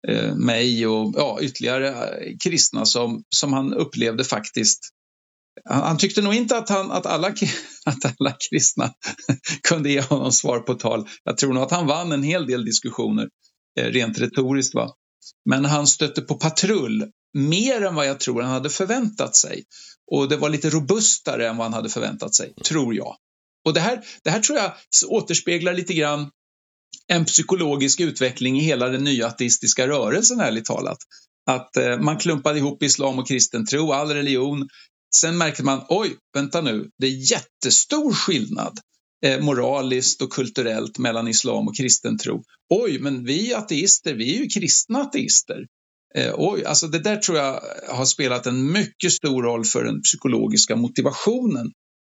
[0.09, 4.81] eh, mig och ja, ytterligare eh, kristna som, som han upplevde faktiskt
[5.65, 7.29] han, han tyckte nog inte att, han, att, alla,
[7.87, 8.93] att alla kristna
[9.69, 11.09] kunde ge honom svar på tal.
[11.25, 13.29] Jag tror nog att han vann en hel del diskussioner
[13.81, 14.75] eh, rent retoriskt.
[14.75, 14.91] Va?
[15.51, 19.65] Men han stötte på patrull mer än vad jag tror han hade förväntat sig.
[20.13, 23.17] Och det var lite robustare än vad han hade förväntat sig, tror jag.
[23.69, 24.73] Och det här, det här tror jag
[25.09, 26.31] återspeglar lite grann
[27.07, 30.99] en psykologisk utveckling i hela den nya ateistiska rörelsen, ärligt talat.
[31.47, 34.69] Att eh, man klumpade ihop islam och kristen tro, all religion.
[35.15, 38.79] Sen märkte man, oj, vänta nu, det är jättestor skillnad
[39.25, 42.43] eh, moraliskt och kulturellt mellan islam och kristen tro.
[42.71, 45.67] Oj, men vi ateister, vi är ju kristna ateister.
[46.15, 50.03] Eh, oj, alltså det där tror jag har spelat en mycket stor roll för den
[50.03, 51.73] psykologiska motivationen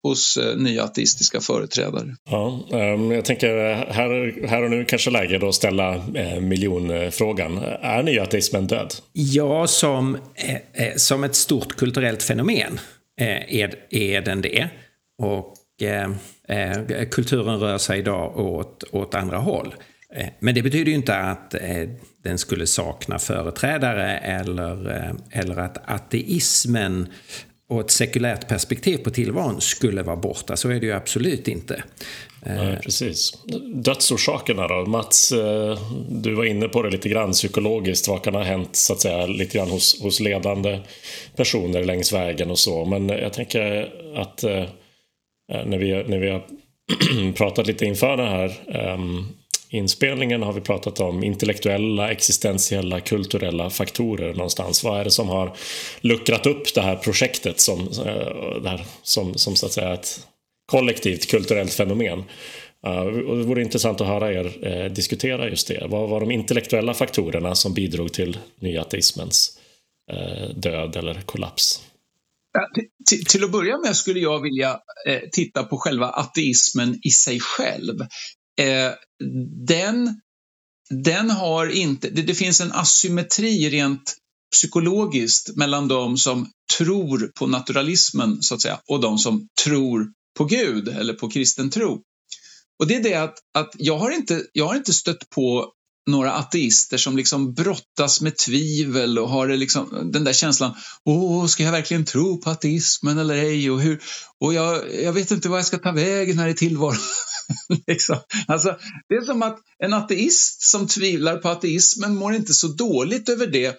[0.04, 2.16] hos eh, nya ateistiska företrädare.
[2.30, 7.58] Ja, um, jag tänker här, här och nu kanske läge då att ställa eh, miljonfrågan.
[7.82, 8.94] Är nyateismen död?
[9.14, 10.56] Ja, som, eh,
[10.88, 12.80] eh, som ett stort kulturellt fenomen
[13.22, 14.70] eh, är, är den det.
[15.22, 16.10] Och eh,
[17.12, 19.76] kulturen rör sig idag åt, åt andra håll.
[20.40, 21.56] Men det betyder ju inte att
[22.24, 27.08] den skulle sakna företrädare eller, eller att ateismen
[27.70, 30.58] och ett sekulärt perspektiv på tillvaron skulle vara borta.
[30.58, 31.84] Så är det ju absolut inte.
[32.46, 33.32] Nej, precis.
[33.74, 34.86] Dödsorsakerna då?
[34.86, 35.80] Mats, eh,
[36.10, 38.08] du var inne på det lite grann psykologiskt.
[38.08, 40.80] Vad kan ha hänt så att säga lite grann hos, hos ledande
[41.36, 42.86] personer längs vägen och så.
[42.86, 44.66] Men jag tänker att eh,
[45.66, 46.44] när vi, när vi har
[47.34, 48.52] pratat lite inför den här
[48.94, 49.28] um,
[49.70, 54.84] inspelningen har vi pratat om intellektuella, existentiella, kulturella faktorer någonstans.
[54.84, 55.56] Vad är det som har
[56.02, 60.28] luckrat upp det här projektet som, eh, det här, som, som så att säga ett
[60.72, 62.24] kollektivt kulturellt fenomen?
[62.86, 65.88] Eh, och det vore intressant att höra er eh, diskutera just det.
[65.90, 69.56] Vad var de intellektuella faktorerna som bidrog till nyateismens
[70.56, 71.82] död eller kollaps?
[73.10, 77.40] Till, till, att börja med skulle jag vilja eh, titta på själva ateismen i sig
[77.40, 77.96] själv
[78.60, 78.94] eh,
[79.68, 80.22] den,
[80.90, 84.16] den har inte, det, det finns en asymmetri rent
[84.52, 90.46] psykologiskt mellan de som tror på naturalismen så att säga och de som tror på
[90.46, 92.02] Gud eller på kristen tro.
[92.80, 95.74] Och det är det att, att jag, har inte, jag har inte stött på
[96.12, 101.64] några ateister som liksom brottas med tvivel och har liksom, den där känslan, åh, ska
[101.64, 103.72] jag verkligen tro på ateismen eller ej?
[103.72, 104.02] Och, hur,
[104.40, 107.00] och jag, jag vet inte vad jag ska ta vägen här i tillvaron.
[107.88, 108.18] liksom.
[108.48, 108.78] alltså,
[109.10, 113.48] det är som att en ateist som tvivlar på ateismen mår inte så dåligt över
[113.48, 113.70] det.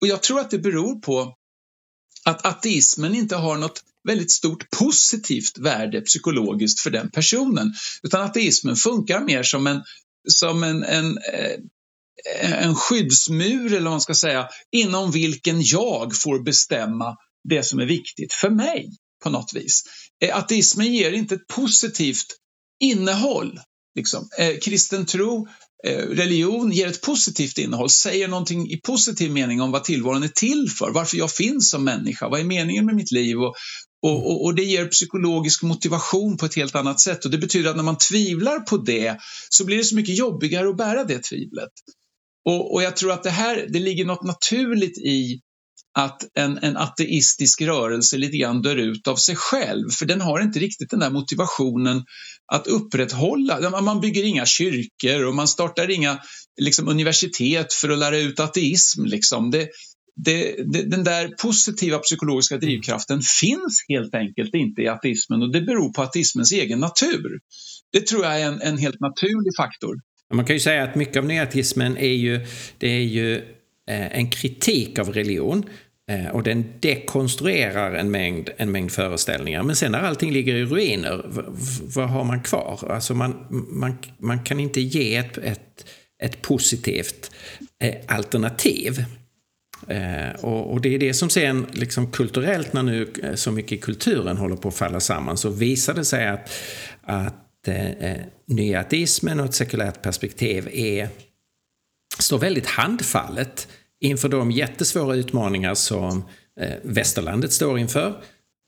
[0.00, 1.34] Och jag tror att det beror på
[2.24, 7.72] att ateismen inte har något väldigt stort positivt värde psykologiskt för den personen.
[8.02, 9.82] Utan ateismen funkar mer som en,
[10.28, 11.58] som en, en, eh,
[12.40, 17.16] Eh, en skyddsmur, eller vad man ska säga, inom vilken jag får bestämma
[17.48, 18.90] det som är viktigt för mig
[19.22, 19.82] på något vis.
[20.24, 22.26] Eh, ateismen ger inte ett positivt
[22.80, 23.60] innehåll.
[23.96, 24.28] Liksom.
[24.38, 25.48] Eh, kristen tro,
[26.10, 30.70] religion ger ett positivt innehåll, säger någonting i positiv mening om vad tillvaron är till
[30.78, 33.54] för, varför jag finns som människa, vad är meningen med mitt liv och,
[34.02, 37.70] och, och, och, det ger psykologisk motivation på ett helt annat sätt och det betyder
[37.70, 41.18] att när man tvivlar på det så blir det så mycket jobbigare att bära det
[41.18, 41.72] tvivlet.
[42.44, 45.40] Och, och jag tror att det här, det ligger något naturligt i
[45.98, 50.40] att en, en ateistisk rörelse lite grann dör ut av sig själv, för den har
[50.40, 52.04] inte riktigt den där motivationen
[52.52, 53.80] att upprätthålla.
[53.80, 56.18] Man bygger inga kyrkor och man startar inga
[56.60, 59.04] liksom, universitet för att lära ut ateism.
[59.04, 59.50] Liksom.
[59.50, 59.68] Det,
[60.24, 65.60] det, det, den där positiva psykologiska drivkraften finns helt enkelt inte i ateismen och det
[65.60, 67.38] beror på ateismens egen natur.
[67.92, 69.96] Det tror jag är en, en helt naturlig faktor.
[70.32, 72.46] Man kan ju säga att mycket av neatismen är ju,
[72.78, 73.36] det är ju
[73.90, 75.64] eh, en kritik av religion
[76.10, 79.62] eh, och den dekonstruerar en mängd, en mängd föreställningar.
[79.62, 81.24] Men sen när allting ligger i ruiner,
[81.94, 82.90] vad har man kvar?
[82.90, 85.86] Alltså man, man, man kan inte ge ett, ett,
[86.22, 87.30] ett positivt
[87.82, 89.04] eh, alternativ.
[89.88, 93.78] Eh, och, och, det är det som sen liksom kulturellt, när nu så mycket i
[93.78, 96.50] kulturen håller på att falla samman, så visar det sig att,
[97.02, 101.08] att eh, nyateismen och ett sekulärt perspektiv är,
[102.18, 103.68] står väldigt handfallet
[104.00, 106.24] inför de jättesvåra utmaningar som
[106.60, 108.22] eh, västerlandet står inför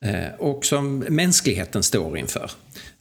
[0.04, 2.50] eh, och som mänskligheten står inför.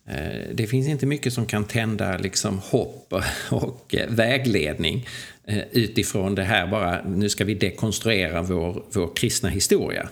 [0.10, 3.14] Eh, det finns inte mycket som kan tända liksom hopp
[3.50, 5.08] och eh, vägledning
[5.48, 10.10] eh, utifrån det här bara, nu ska vi dekonstruera vår, vår kristna historia.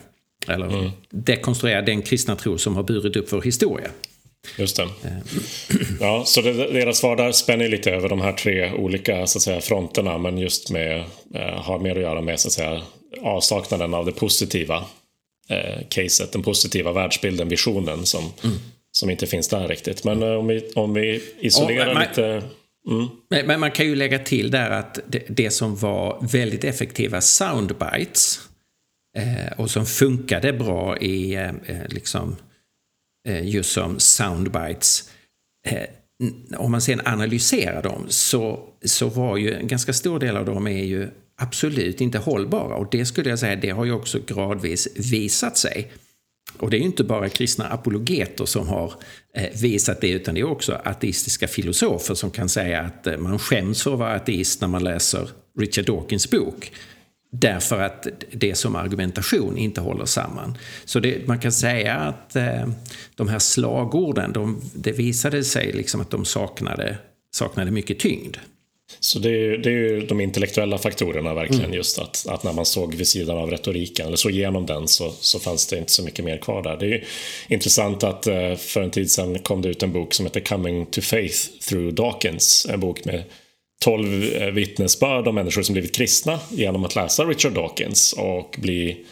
[0.48, 0.92] Eller mm.
[1.10, 3.90] dekonstruera den kristna tro som har burit upp vår historia.
[4.58, 4.88] Just det.
[6.00, 9.42] Ja, så det, deras svar där spänner lite över de här tre olika så att
[9.42, 11.04] säga, fronterna men just med,
[11.36, 12.82] eh, har mer att göra med så att säga,
[13.22, 14.86] avsaknaden av det positiva
[15.50, 18.56] eh, caset, den positiva världsbilden, visionen som, mm.
[18.92, 20.04] som inte finns där riktigt.
[20.04, 22.44] Men eh, om, vi, om vi isolerar oh, man, lite
[22.90, 23.08] Mm.
[23.30, 27.22] Men, men, man kan ju lägga till där att det, det som var väldigt effektiva
[27.22, 28.40] soundbites
[29.18, 31.52] eh, och som funkade bra i eh,
[31.90, 32.53] liksom, Eh,
[33.28, 35.10] Eh, just som soundbites.
[35.68, 35.88] Eh,
[36.58, 40.68] om man sen analyserar dem så, så var ju en ganska stor del av dem
[40.68, 44.88] är ju absolut inte hållbara och det skulle jag säga, det har ju också gradvis
[44.96, 45.92] visat sig.
[46.58, 48.94] Och det är ju inte bara kristna apologeter som har
[49.36, 53.40] eh, visat det utan det är också ateistiska filosofer som kan säga att eh, man
[53.40, 56.72] skäms för att vara ateist när man läser Richard Dawkins bok.
[57.36, 60.58] Därför att det som argumentation inte håller samman.
[60.86, 62.68] Så det, man kan säga att eh,
[63.16, 66.98] de här slagorden, de, det visade sig liksom att de saknade,
[67.36, 68.38] saknade mycket tyngd.
[69.00, 71.76] Så det är, det är ju de intellektuella faktorerna verkligen mm.
[71.78, 75.12] just att, att när man såg vid sidan av retoriken eller såg igenom den så,
[75.20, 76.78] så fanns det inte så mycket mer kvar där.
[76.78, 77.04] Det är
[77.48, 80.86] intressant att eh, för en tid sedan kom det ut en bok som heter Coming
[80.86, 81.38] to Faith
[81.70, 82.68] through Dawkins.
[82.70, 83.24] En bok med
[83.84, 89.06] tolv eh, vittnesbörd om människor som blivit kristna genom att läsa Richard Dawkins och bli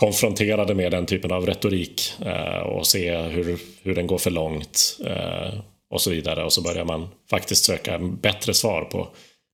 [0.00, 5.00] konfronterade med den typen av retorik eh, och se hur, hur den går för långt
[5.06, 6.44] eh, och så vidare.
[6.44, 9.08] Och så börjar man faktiskt söka bättre svar på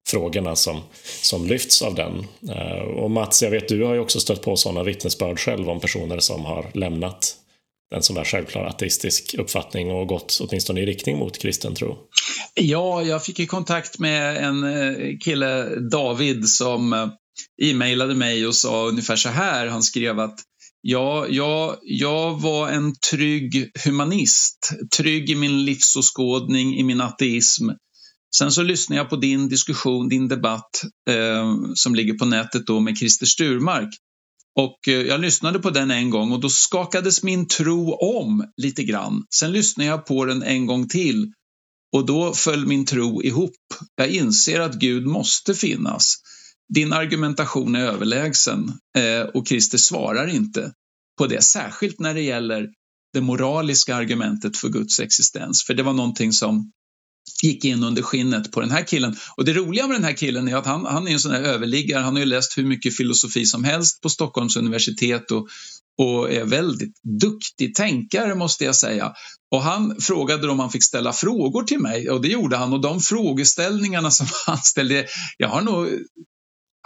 [0.09, 0.81] frågorna som,
[1.23, 2.27] som lyfts av den.
[2.51, 5.81] Eh, och Mats, jag vet du har ju också stött på sådana vittnesbörd själv om
[5.81, 7.37] personer som har lämnat
[7.95, 11.99] en sån där självklar ateistisk uppfattning och gått åtminstone i riktning mot kristen tro?
[12.55, 17.09] Ja, jag fick ju kontakt med en eh, kille, David, som eh,
[17.63, 19.67] e-mailade mig och sa ungefär så här.
[19.67, 20.39] Han skrev att
[20.81, 27.71] ja, jag, jag var en trygg humanist, trygg i min livsåskådning, i min ateism.
[28.39, 32.81] Sen så lyssnade jag på din diskussion, din debatt eh, som ligger på nätet då
[32.81, 33.89] med Christer Sturmark.
[34.61, 38.85] Och eh, jag lyssnade på den en gång och då skakades min tro om lite
[38.85, 39.25] grann.
[39.35, 41.33] Sen lyssnade jag på den en gång till
[41.93, 43.57] och då föll min tro ihop.
[43.97, 46.15] Jag inser att Gud måste finnas.
[46.75, 50.73] Din argumentation är överlägsen eh, och Christer svarar inte
[51.19, 52.69] på det, särskilt när det gäller
[53.13, 55.65] det moraliska argumentet för Guds existens.
[55.67, 56.73] För det var någonting som
[57.43, 59.17] gick in under skinnet på den här killen.
[59.37, 61.43] Och det roliga med den här killen är att han, han är en sån här
[61.43, 62.03] överliggare.
[62.03, 65.49] Han har ju läst hur mycket filosofi som helst på Stockholms universitet och,
[65.99, 69.13] och är väldigt duktig tänkare måste jag säga.
[69.51, 72.81] Och han frågade om han fick ställa frågor till mig och det gjorde han och
[72.81, 75.89] de frågeställningarna som han ställde, jag har nog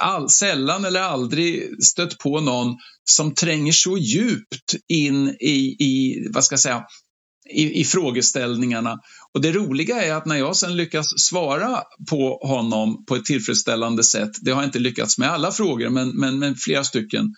[0.02, 6.44] all, sällan eller aldrig stött på någon som tränger så djupt in i, i vad
[6.44, 6.84] ska jag säga,
[7.52, 8.98] i, i, frågeställningarna.
[9.34, 14.04] Och det roliga är att när jag sen lyckas svara på honom på ett tillfredsställande
[14.04, 17.34] sätt, det har jag inte lyckats med alla frågor, men, men, men flera stycken,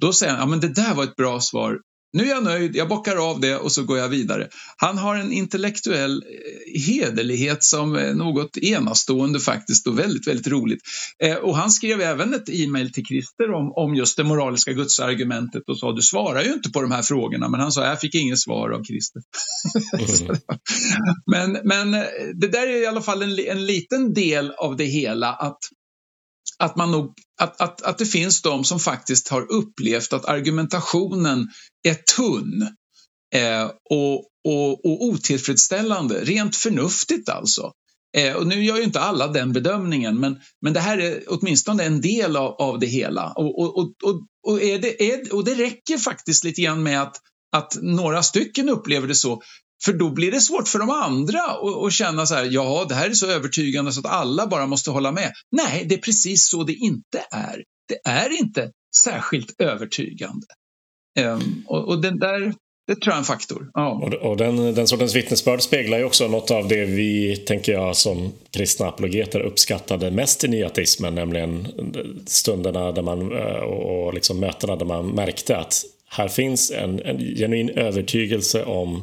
[0.00, 1.78] då säger han, ja men det där var ett bra svar,
[2.14, 4.48] nu är jag nöjd, jag bockar av det och så går jag vidare.
[4.76, 10.80] Han har en intellektuell eh, hederlighet som är något enastående faktiskt och väldigt, väldigt roligt.
[11.22, 15.62] Eh, och han skrev även ett e-mail till Christer om, om just det moraliska gudsargumentet
[15.68, 18.14] och sa du svarar ju inte på de här frågorna men han sa jag fick
[18.14, 19.22] inget svar av Christer.
[20.22, 20.40] Mm.
[21.26, 24.84] men, men eh, det där är i alla fall en, en liten del av det
[24.84, 25.58] hela att
[26.58, 31.48] att, man nog, att, att, att det finns de som faktiskt har upplevt att argumentationen
[31.88, 32.62] är tunn
[33.34, 34.14] eh, och,
[34.48, 37.72] och, och otillfredsställande, rent förnuftigt alltså.
[38.16, 41.84] Eh, och nu gör ju inte alla den bedömningen, men, men det här är åtminstone
[41.84, 43.32] en del av, av det hela.
[43.32, 43.94] Och, och, och,
[44.46, 47.16] och, är det, är, och det räcker faktiskt lite grann med att,
[47.56, 49.42] att några stycken upplever det så.
[49.84, 51.40] För då blir det svårt för de andra
[51.86, 54.90] att känna så här, ja, det här är så övertygande så att alla bara måste
[54.90, 55.32] hålla med.
[55.52, 57.62] Nej, det är precis så det inte är.
[57.88, 58.70] Det är inte
[59.04, 60.46] särskilt övertygande.
[61.20, 62.54] Um, och, och den där,
[62.86, 63.70] det tror jag är en faktor.
[63.74, 63.90] Ja.
[64.02, 67.96] Och, och den, den sortens vittnesbörd speglar ju också något av det vi, tänker jag,
[67.96, 71.68] som kristna apologeter uppskattade mest i nyateismen, nämligen
[72.26, 77.00] stunderna där man, eh, och, och liksom mötena där man märkte att här finns en,
[77.00, 79.02] en genuin övertygelse om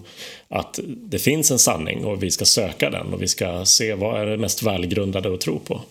[0.49, 4.21] att det finns en sanning och vi ska söka den och vi ska se vad
[4.21, 5.81] är det mest välgrundade att tro på.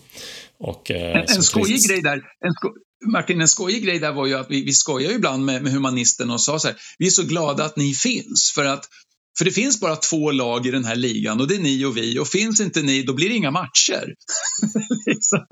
[0.57, 2.69] Och, eh, en, en skojig grej där, en sko
[3.05, 6.31] Martin, en skojig grej där var ju att vi, vi skojar ibland med, med humanisten
[6.31, 8.85] och sa så här, vi är så glada att ni finns för att
[9.37, 11.97] för det finns bara två lag i den här ligan och det är ni och
[11.97, 14.13] vi och finns inte ni då blir det inga matcher.
[15.05, 15.45] liksom.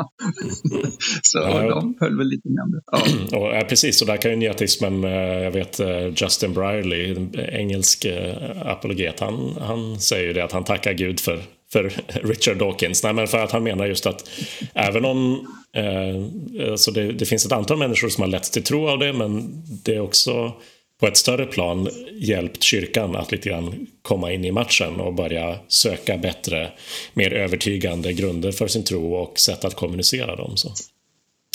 [1.22, 3.02] Så ja, de höll väl lite med ja.
[3.38, 7.16] och, ja, Precis, och där kan ju nyatismen, eh, jag vet eh, Justin Brierley,
[7.52, 12.58] engelsk eh, apologet, han, han säger ju det att han tackar Gud för för Richard
[12.58, 13.04] Dawkins.
[13.04, 14.30] Nej, men för att han menar just att
[14.74, 18.88] även om eh, alltså det, det, finns ett antal människor som har letts till tro
[18.88, 20.54] av det men det är också
[21.00, 25.60] på ett större plan hjälpt kyrkan att lite grann komma in i matchen och börja
[25.68, 26.72] söka bättre,
[27.14, 30.58] mer övertygande grunder för sin tro och sätt att kommunicera dem.
[30.58, 30.74] Så.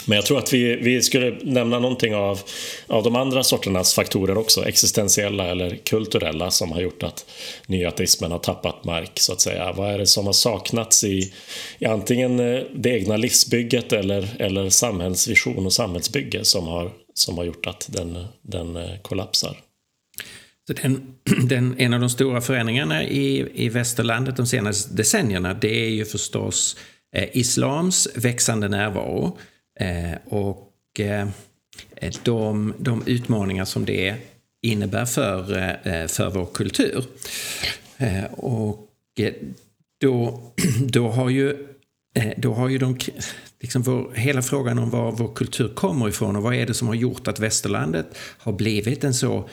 [0.07, 2.41] Men jag tror att vi, vi skulle nämna någonting av,
[2.87, 7.27] av de andra sorternas faktorer också, existentiella eller kulturella, som har gjort att
[7.67, 9.73] nyateismen har tappat mark, så att säga.
[9.73, 11.33] Vad är det som har saknats i,
[11.79, 17.45] i antingen eh, det egna livsbygget eller, eller samhällsvision och samhällsbygge som har, som har
[17.45, 19.61] gjort att den, den eh, kollapsar?
[20.67, 21.15] Så den,
[21.49, 26.05] den, en av de stora förändringarna i, i västerlandet de senaste decennierna det är ju
[26.05, 26.77] förstås
[27.17, 29.39] eh, islams växande närvaro.
[29.81, 31.29] Eh, och eh,
[32.23, 34.17] de, de utmaningar som det
[34.63, 37.05] innebär för, eh, eh för vår kultur.
[37.97, 38.89] Eh, och
[40.01, 40.43] då,
[40.87, 41.67] då har ju
[42.37, 42.99] då har ju de,
[43.65, 46.89] liksom vår, hela frågan om var vår kultur kommer ifrån och vad är det som
[46.89, 48.07] har gjort att västerlandet
[48.39, 49.49] har blivit en så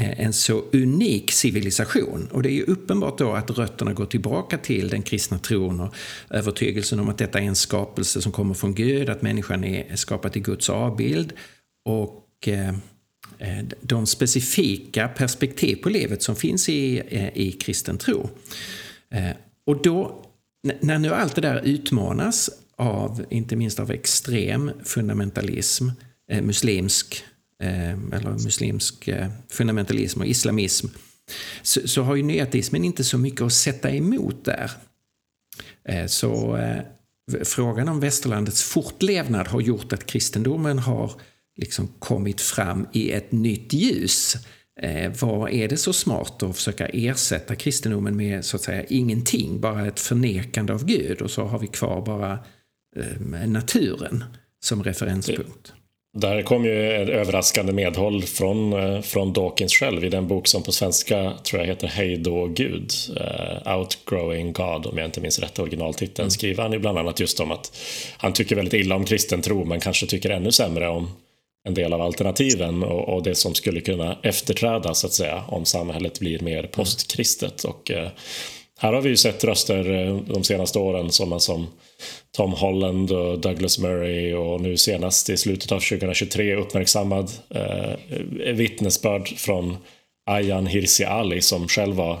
[0.00, 2.28] eh, en så unik civilisation.
[2.32, 5.94] Och det är ju uppenbart då att rötterna går tillbaka till den kristna tron och
[6.30, 10.36] övertygelsen om att detta är en skapelse som kommer från Gud, att människan är skapad
[10.36, 11.32] i Guds avbild
[11.84, 12.68] och eh,
[13.38, 18.28] eh de specifika perspektiv på livet som finns i, eh, i kristen tro.
[19.66, 20.24] Och då,
[20.80, 25.88] när nu allt det där utmanas av, inte minst av extrem fundamentalism,
[26.30, 27.24] eh, muslimsk
[27.62, 30.86] Eh, eller muslimsk eh, fundamentalism och islamism,
[31.62, 34.70] så, så har ju nyateismen inte så mycket att sätta emot där.
[35.88, 36.82] Eh, så eh,
[37.44, 41.12] frågan om västerlandets fortlevnad har gjort att kristendomen har
[41.56, 44.36] liksom kommit fram i ett nytt ljus.
[44.80, 49.60] Eh, vad är det så smart att försöka ersätta kristendomen med så att säga ingenting,
[49.60, 52.38] bara ett förnekande av Gud och så har vi kvar bara
[53.46, 54.24] naturen
[54.60, 55.72] som referenspunkt.
[56.12, 60.62] Där kom ju ett överraskande medhåll från, eh, från Dawkins själv i den bok som
[60.62, 65.38] på svenska tror jag heter Hej då Gud, uh, Outgrowing God om jag inte minns
[65.38, 66.30] rätt originaltiteln, mm.
[66.30, 67.78] skriver han ju bland annat just om att
[68.16, 71.10] han tycker väldigt illa om kristen tro men kanske tycker ännu sämre om
[71.64, 75.64] en del av alternativen och, och det som skulle kunna efterträda så att säga om
[75.64, 78.08] samhället blir mer postkristet och uh,
[78.78, 81.66] här har vi ju sett röster eh, de senaste åren sådana som
[82.36, 87.92] Tom Holland och Douglas Murray och nu senast i slutet av 2023 uppmärksammad eh,
[88.44, 89.76] eh, vittnesbörd från
[90.26, 92.18] Ayan Hirsi Ali som själv var,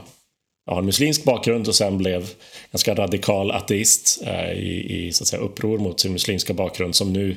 [0.70, 2.30] har en muslimsk bakgrund och sen blev
[2.72, 7.12] ganska radikal ateist eh, i, i så att säga, uppror mot sin muslimska bakgrund som
[7.12, 7.36] nu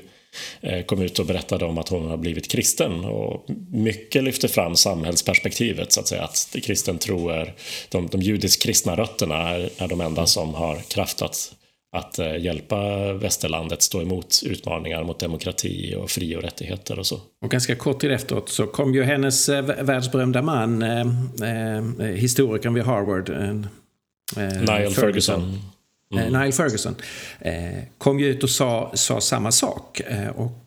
[0.62, 3.06] Eh, kom ut och berättade om att hon har blivit kristen.
[3.06, 6.24] Och mycket lyfter fram samhällsperspektivet, så att säga.
[6.24, 7.54] Att kristen tro är,
[7.90, 11.56] de, de judisk-kristna rötterna är, är de enda som har kraft att,
[11.94, 17.20] att eh, hjälpa västerlandet stå emot utmaningar mot demokrati och fri och rättigheter och så.
[17.42, 21.08] Och ganska kort tid efteråt så kom ju hennes eh, världsberömda man, eh,
[21.44, 23.54] eh, historikern vid Harvard, eh,
[24.36, 24.94] Niall Ferguson.
[24.94, 25.60] Ferguson
[26.14, 26.34] Eh, mm.
[26.34, 26.96] Niall Ferguson,
[27.40, 30.00] eh, kom ju ut och sa, sa samma sak.
[30.00, 30.60] Eh, och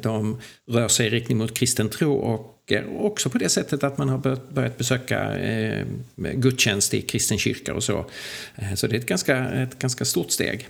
[0.00, 0.38] de
[0.68, 2.51] rör sig i riktning mot kristen tro och
[2.98, 4.18] också på det sättet att man har
[4.52, 5.86] börjat besöka eh,
[6.16, 8.06] gudstjänst i kristen kyrka och så.
[8.54, 10.68] Eh, så det är ett ganska, ett ganska stort steg.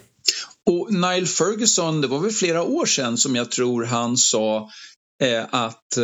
[0.70, 4.70] Och Nile Ferguson, det var väl flera år sedan som jag tror han sa
[5.22, 5.98] eh, att,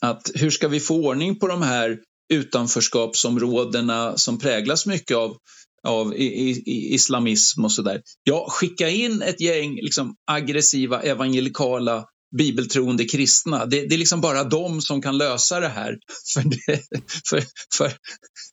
[0.00, 1.98] att hur ska vi få ordning på de här
[2.32, 5.36] utanförskapsområdena som präglas mycket av
[5.82, 8.02] av islamism och sådär.
[8.22, 12.04] Ja, skicka in ett gäng liksom, aggressiva evangelikala
[12.38, 13.66] bibeltroende kristna.
[13.66, 15.98] Det, det, är liksom bara de som kan lösa det här.
[16.34, 16.82] För, det,
[17.28, 17.44] för,
[17.76, 17.92] för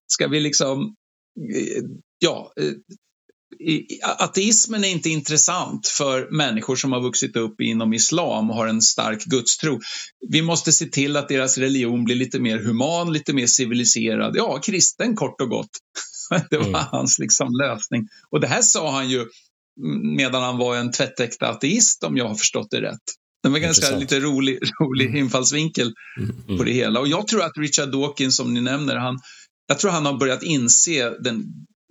[0.07, 0.95] ska vi liksom,
[2.19, 2.53] ja,
[4.01, 8.81] ateismen är inte intressant för människor som har vuxit upp inom islam och har en
[8.81, 9.79] stark gudstro.
[10.29, 14.61] Vi måste se till att deras religion blir lite mer human, lite mer civiliserad, ja,
[14.65, 15.69] kristen kort och gott.
[16.49, 16.81] det var mm.
[16.91, 18.07] hans liksom lösning.
[18.31, 19.25] Och det här sa han ju
[20.17, 23.03] medan han var en tvättäkta ateist om jag har förstått det rätt.
[23.43, 24.01] Det var ganska Intressant.
[24.01, 25.17] lite rolig, rolig mm.
[25.17, 26.35] infallsvinkel mm.
[26.47, 26.57] Mm.
[26.57, 26.99] på det hela.
[26.99, 29.19] Och jag tror att Richard Dawkins, som ni nämner, han,
[29.67, 31.43] jag tror han har börjat inse den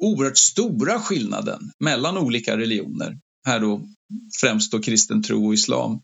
[0.02, 3.18] oerhört stora skillnaden mellan olika religioner.
[3.46, 3.88] Här då
[4.40, 6.00] främst då kristen tro och islam.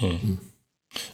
[0.00, 0.36] Mm.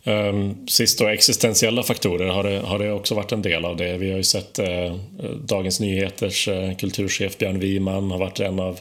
[0.05, 3.99] Um, sist då, existentiella faktorer, har det, har det också varit en del av det?
[3.99, 4.97] Vi har ju sett eh,
[5.45, 8.79] Dagens Nyheters eh, kulturchef Björn Wiman har varit en av,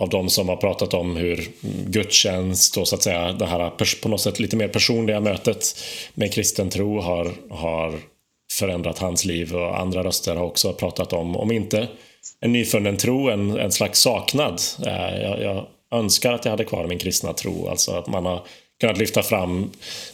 [0.00, 1.48] av de som har pratat om hur
[1.86, 3.72] gudstjänst och så att säga det här
[4.02, 5.64] på något sätt lite mer personliga mötet
[6.14, 8.00] med kristen tro har, har
[8.52, 11.88] förändrat hans liv och andra röster har också pratat om, om inte
[12.40, 14.60] en nyfunnen tro, en, en slags saknad.
[14.86, 18.42] Eh, jag, jag önskar att jag hade kvar min kristna tro, alltså att man har
[18.80, 19.70] kunnat lyfta fram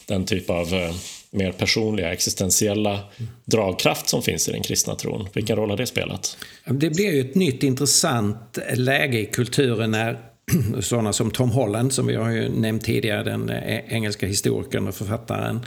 [0.07, 0.95] den typ av eh,
[1.37, 3.01] mer personliga existentiella
[3.45, 5.29] dragkraft som finns i den kristna tron.
[5.33, 6.39] Vilken roll har det spelat?
[6.65, 10.19] Det blir ju ett nytt intressant läge i kulturen när
[10.81, 14.95] sådana som Tom Holland, som vi har ju nämnt tidigare, den eh, engelska historikern och
[14.95, 15.61] författaren,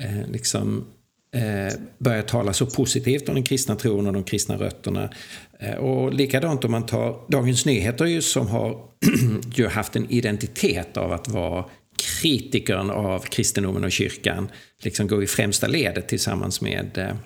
[0.00, 0.84] eh, liksom
[1.34, 5.08] eh, börjar tala så positivt om den kristna tron och de kristna rötterna.
[5.78, 8.78] Och likadant om man tar Dagens Nyheter ju, som har
[9.54, 11.64] ju haft en identitet av att vara
[11.96, 14.50] kritikern av kristendomen och kyrkan
[14.82, 17.16] liksom går i främsta ledet tillsammans med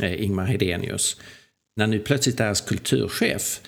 [0.00, 1.16] eh, Ingmar Hedenius.
[1.76, 3.60] När nu plötsligt deras kulturchef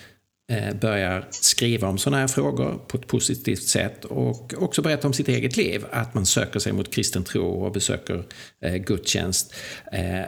[0.51, 5.13] eh, börjar skriva om sådana här frågor på ett positivt sätt och också berätta om
[5.13, 8.23] sitt eget liv, att man söker sig mot kristen tro och besöker
[8.61, 9.55] eh, gudstjänst.
[9.91, 10.25] Eh,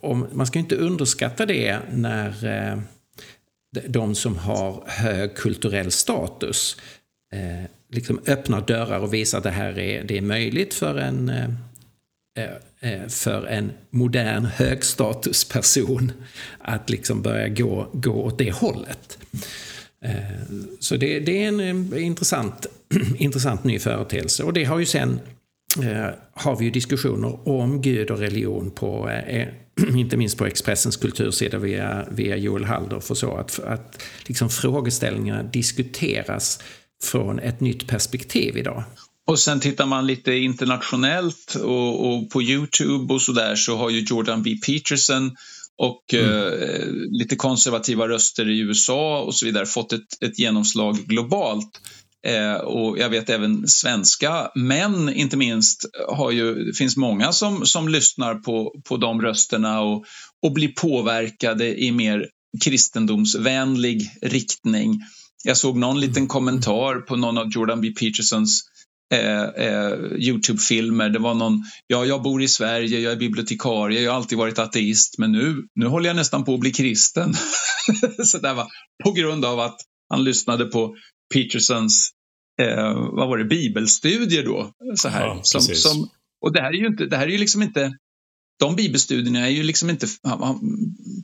[0.00, 2.78] och man ska inte underskatta det när eh,
[3.86, 6.76] de som har hög kulturell status
[7.32, 11.28] eh, liksom öppnar dörrar och visar att det här är, det är möjligt för en,
[11.28, 11.50] eh,
[12.38, 16.12] eh, eh för en modern högstatusperson
[16.58, 19.18] att liksom börja gå, gå åt det hållet.
[20.04, 20.12] Eh,
[20.80, 22.66] så det, det är en intressant,
[23.18, 25.20] intressant ny företeelse och det har ju sen
[25.82, 29.10] eh, har vi ju diskussioner om Gud och religion på,
[29.96, 35.42] inte minst på Expressens kultursida via, via Joel Halldorf och så, att, att liksom frågeställningarna
[35.42, 36.62] diskuteras
[37.02, 38.84] från ett nytt perspektiv idag.
[39.26, 44.00] Och sen tittar man lite internationellt och, och på Youtube och sådär så har ju
[44.00, 44.56] Jordan B.
[44.66, 45.36] Peterson
[45.78, 46.62] och mm.
[46.62, 51.80] eh, lite konservativa röster i USA och så vidare fått ett, ett genomslag globalt.
[52.26, 57.66] Eh, och jag vet även svenska män, inte minst, har ju, det finns många som,
[57.66, 60.04] som lyssnar på, på de rösterna och,
[60.42, 62.26] och blir påverkade i mer
[62.64, 65.00] kristendomsvänlig riktning.
[65.44, 66.28] Jag såg någon liten mm.
[66.28, 67.90] kommentar på någon av Jordan B.
[68.00, 68.62] Petersons
[69.12, 71.08] eh, eh, Youtube-filmer.
[71.08, 74.58] Det var någon, ja, jag bor i Sverige, jag är bibliotekarie, jag har alltid varit
[74.58, 77.34] ateist, men nu, nu håller jag nästan på att bli kristen.
[78.24, 78.66] så där var,
[79.04, 79.76] på grund av att
[80.08, 80.96] han lyssnade på
[81.34, 82.10] Petersons,
[82.62, 84.72] eh, vad var det, bibelstudier då.
[84.96, 86.08] Så här, ja, som, som,
[86.40, 87.92] och det här är ju inte, det här är ju liksom inte
[88.58, 90.06] de bibelstudierna är ju liksom inte,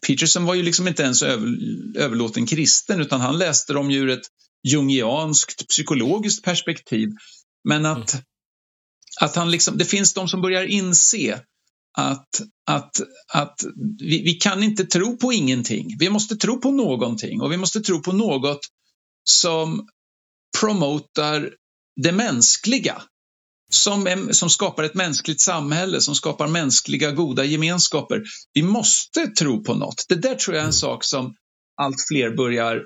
[0.07, 1.57] Peterson var ju liksom inte ens över,
[1.97, 4.27] överlåten kristen utan han läste dem ur ett
[4.69, 7.09] jungianskt psykologiskt perspektiv.
[7.69, 8.25] Men att, mm.
[9.21, 11.41] att han liksom, det finns de som börjar inse
[11.99, 12.29] att,
[12.67, 13.01] att,
[13.33, 13.61] att
[13.99, 15.97] vi, vi, kan inte tro på ingenting.
[15.99, 18.61] Vi måste tro på någonting och vi måste tro på något
[19.25, 19.89] som
[20.61, 21.51] promotar
[22.03, 23.03] det mänskliga.
[23.75, 28.23] Som, som skapar ett mänskligt samhälle, som skapar mänskliga goda gemenskaper.
[28.53, 30.05] Vi måste tro på något.
[30.09, 31.35] Det där tror jag är en sak som
[31.83, 32.83] allt fler börjar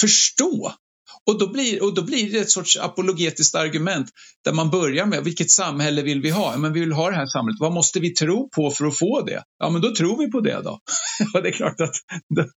[0.00, 0.72] förstå.
[1.26, 4.10] Och då, blir, och då blir det ett sorts apologetiskt argument
[4.44, 6.56] där man börjar med vilket samhälle vill vi ha?
[6.56, 7.60] Men vi vill ha det här samhället.
[7.60, 9.42] Vad måste vi tro på för att få det?
[9.58, 10.80] Ja, men då tror vi på det då.
[11.34, 11.94] Och det är klart att
[12.36, 12.48] då,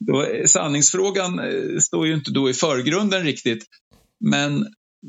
[0.00, 3.64] då, sanningsfrågan eh, står ju inte då i förgrunden riktigt.
[4.24, 4.66] Men,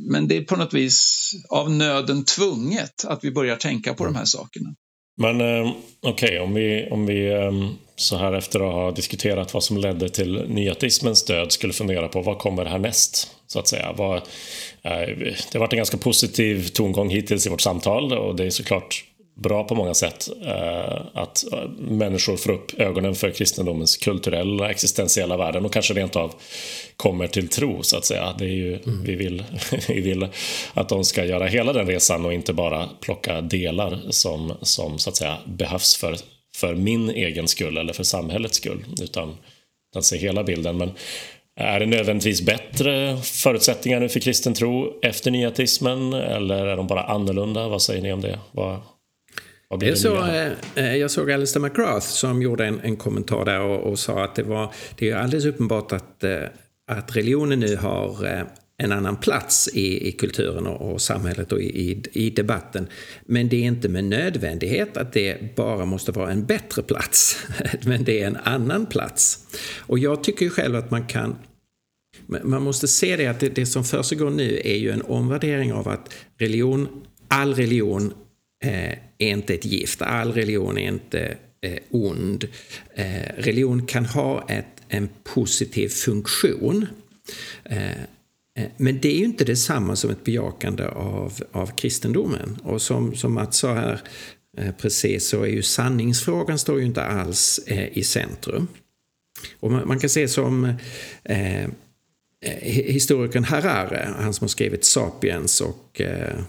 [0.10, 4.16] men det är på något vis av nöden tvunget att vi börjar tänka på de
[4.16, 4.70] här sakerna.
[5.18, 5.72] Men eh,
[6.02, 7.52] okej, okay, om vi, om vi eh,
[7.96, 12.22] så här efter att ha diskuterat vad som ledde till nyatismens död skulle fundera på
[12.22, 13.32] vad kommer härnäst?
[13.48, 13.94] Så att säga.
[13.98, 14.22] Vad, eh,
[15.52, 19.04] det har varit en ganska positiv tongång hittills i vårt samtal och det är såklart
[19.38, 25.38] bra på många sätt eh, att eh, människor får upp ögonen för kristendomens kulturella existentiella
[25.38, 26.34] värden och kanske rent av
[26.98, 28.36] kommer till tro så att säga.
[28.38, 29.04] Det är ju, mm.
[29.04, 29.44] vi, vill,
[29.88, 30.28] vi vill
[30.74, 35.10] att de ska göra hela den resan och inte bara plocka delar som, som så
[35.10, 36.16] att säga behövs för,
[36.56, 39.38] för min egen skull eller för samhällets skull utan
[39.96, 40.78] att se hela bilden.
[40.78, 40.92] Men
[41.60, 47.04] är det nödvändigtvis bättre förutsättningar nu för kristen tro efter nyatismen eller är de bara
[47.04, 47.68] annorlunda?
[47.68, 48.40] Vad säger ni om det?
[48.52, 48.80] Vad,
[49.70, 53.92] jag, så, eh, eh, jag såg Alistair McGrath som gjorde en, en kommentar där och,
[53.92, 56.44] och, sa att det, var, det är alldeles uppenbart att, eh,
[56.92, 58.28] att religionen nu har
[58.78, 62.88] en annan plats i, i kulturen och, och samhället och i, i, debatten.
[63.26, 67.38] Men det är inte med nödvändighet att det bara måste vara en bättre plats.
[67.86, 69.48] Men det är en annan plats.
[69.78, 71.36] Och jag tycker ju själv att man kan
[72.44, 75.88] man måste se det att det, det som försiggår nu är ju en omvärdering av
[75.88, 76.88] att religion,
[77.28, 78.14] all religion
[78.60, 80.02] är inte ett gift.
[80.02, 82.48] All religion är inte eh, ond.
[82.96, 83.06] Eh,
[83.38, 86.86] religion kan ha ett, en positiv funktion.
[88.78, 92.58] Men det är ju inte detsamma som ett bejakande av, av kristendomen.
[92.64, 94.02] Och som, som Mats sa här
[94.78, 97.60] precis så är ju sanningsfrågan står ju inte alls
[97.92, 98.68] i centrum.
[99.60, 100.74] Och man, man kan se som
[101.24, 101.70] eh,
[102.66, 106.40] historikern Harare, han som har skrivit Sapiens och eh,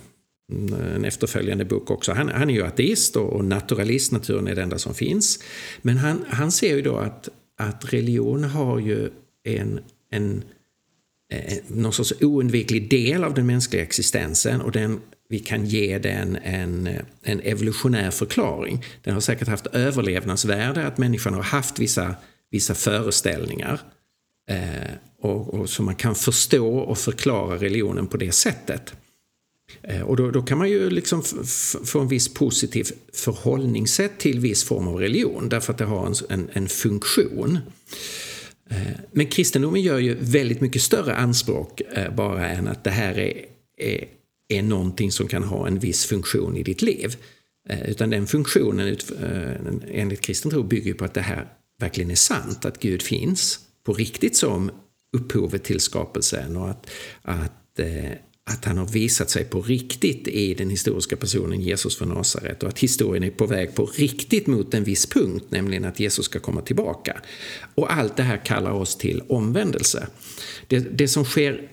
[0.52, 2.12] Eh, en efterföljande bok också.
[2.12, 5.38] Han, han är ju ateist och naturalist, naturen är det enda som finns.
[5.82, 7.28] Men han, han ser ju då att,
[7.58, 9.10] att religion har ju
[9.44, 9.80] en,
[10.10, 10.44] en,
[11.32, 16.36] eh, någon sorts oundviklig del av den mänskliga existensen och den, vi kan ge den
[16.36, 16.88] en,
[17.22, 18.84] en evolutionär förklaring.
[19.02, 22.14] Den har säkert haft överlevnadsvärde, att människan har haft vissa,
[22.50, 23.80] vissa föreställningar
[24.50, 24.92] eh,
[25.22, 28.94] och, och så man kan förstå och förklara religionen på det sättet.
[29.82, 31.22] Eh, och då, då, kan man ju liksom
[31.84, 36.14] få en viss positiv förhållningssätt till viss form av religion därför att det har en,
[36.28, 37.58] en, en funktion.
[38.70, 38.76] Eh,
[39.12, 43.44] men kristendomen gör ju väldigt mycket större anspråk eh, bara än att det här är,
[43.76, 44.04] är,
[44.48, 47.16] är någonting som kan ha en viss funktion i ditt liv.
[47.86, 48.96] Utan den funktionen
[49.90, 51.48] enligt kristen tro bygger på att det här
[51.80, 54.70] verkligen är sant, att Gud finns på riktigt som
[55.16, 56.90] upphovet till skapelsen och att,
[57.22, 57.80] att
[58.48, 62.68] att han har visat sig på riktigt i den historiska personen Jesus från Nasaret och
[62.68, 66.38] att historien är på väg på riktigt mot en viss punkt, nämligen att Jesus ska
[66.38, 67.20] komma tillbaka.
[67.74, 70.06] Och allt det här kallar oss till omvändelse.
[70.66, 71.68] Det, det som sker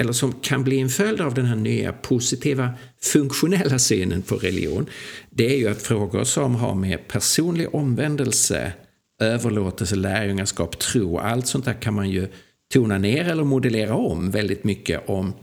[0.00, 2.70] eller som kan bli en följd av den här nya positiva
[3.00, 4.86] funktionella synen på religion,
[5.30, 8.72] det är ju att frågor som har med personlig omvändelse,
[9.20, 12.28] överlåtelse, lärjungaskap, tro, allt sånt där kan man ju
[12.72, 15.34] tona ner eller modellera om väldigt mycket om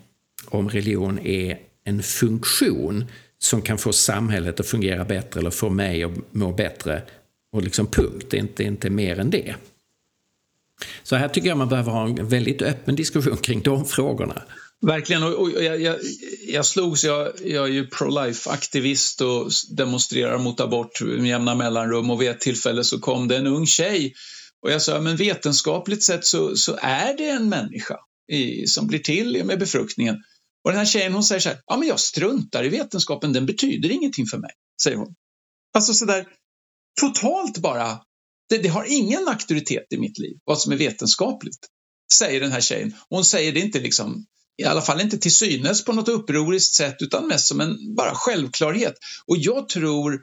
[0.50, 3.06] om religion är en funktion
[3.40, 7.02] som kan få samhället att fungera bättre eller få mig att må bättre.
[7.52, 9.56] Och liksom punkt, det är inte, inte mer än det.
[11.04, 14.44] Så här tycker jag man behöver ha en väldigt öppen diskussion kring de frågorna.
[14.82, 15.96] Verkligen, och, och jag, jag,
[16.48, 22.22] jag slogs, jag, jag är ju pro-life-aktivist och demonstrerar mot abort med jämna mellanrum och
[22.22, 24.14] vid ett tillfälle så kom det en ung tjej
[24.62, 27.98] och jag sa, men vetenskapligt sett så, så är det en människa
[28.32, 30.24] i, som blir till med befruktningen.
[30.64, 33.46] Och den här tjejen hon säger så här, ja men jag struntar i vetenskapen, den
[33.46, 34.52] betyder ingenting för mig,
[34.84, 35.16] säger hon.
[35.74, 36.26] Alltså sådär
[37.02, 38.00] totalt bara,
[38.50, 41.68] det, det, har ingen auktoritet i mitt liv, vad som är vetenskapligt,
[42.14, 42.96] säger den här tjejen.
[43.10, 44.26] hon säger det inte liksom,
[44.62, 48.16] i alla fall inte till synes på något upproriskt sätt, utan mest som en bara
[48.16, 48.94] självklarhet.
[49.28, 50.22] Och jag tror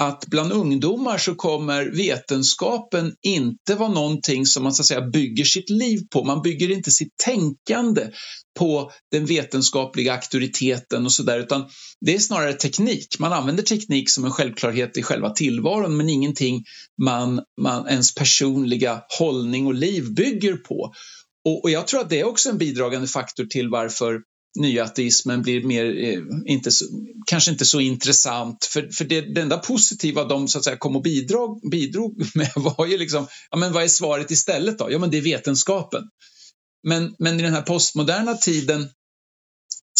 [0.00, 5.44] att bland ungdomar så kommer vetenskapen inte vara någonting som man så att säga bygger
[5.44, 6.24] sitt liv på.
[6.24, 8.10] Man bygger inte sitt tänkande
[8.58, 11.68] på den vetenskapliga auktoriteten och sådär utan
[12.00, 13.18] det är snarare teknik.
[13.18, 16.64] Man använder teknik som en självklarhet i själva tillvaron men ingenting
[17.02, 20.92] man, man ens personliga hållning och liv bygger på.
[21.44, 24.20] Och, och jag tror att det är också en bidragande faktor till varför
[24.58, 26.84] nyateismen blir mer, eh, inte så,
[27.26, 28.64] kanske inte så intressant.
[28.64, 32.52] För, för det, det enda positiva de så att säga, kom och bidrog, bidrog med
[32.56, 34.92] var ju liksom, ja men vad är svaret istället då?
[34.92, 36.02] Ja men det är vetenskapen.
[36.82, 38.88] Men, men i den här postmoderna tiden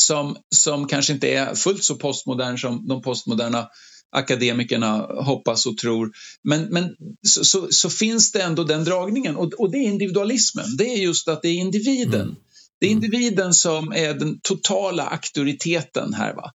[0.01, 3.69] som, som kanske inte är fullt så postmodern som de postmoderna
[4.11, 6.11] akademikerna hoppas och tror.
[6.45, 10.77] Men, men så, så, så, finns det ändå den dragningen och, och, det är individualismen.
[10.77, 12.21] Det är just att det är individen.
[12.21, 12.37] Mm.
[12.81, 13.05] Det är mm.
[13.05, 16.35] individen som är den totala auktoriteten här.
[16.35, 16.53] Va?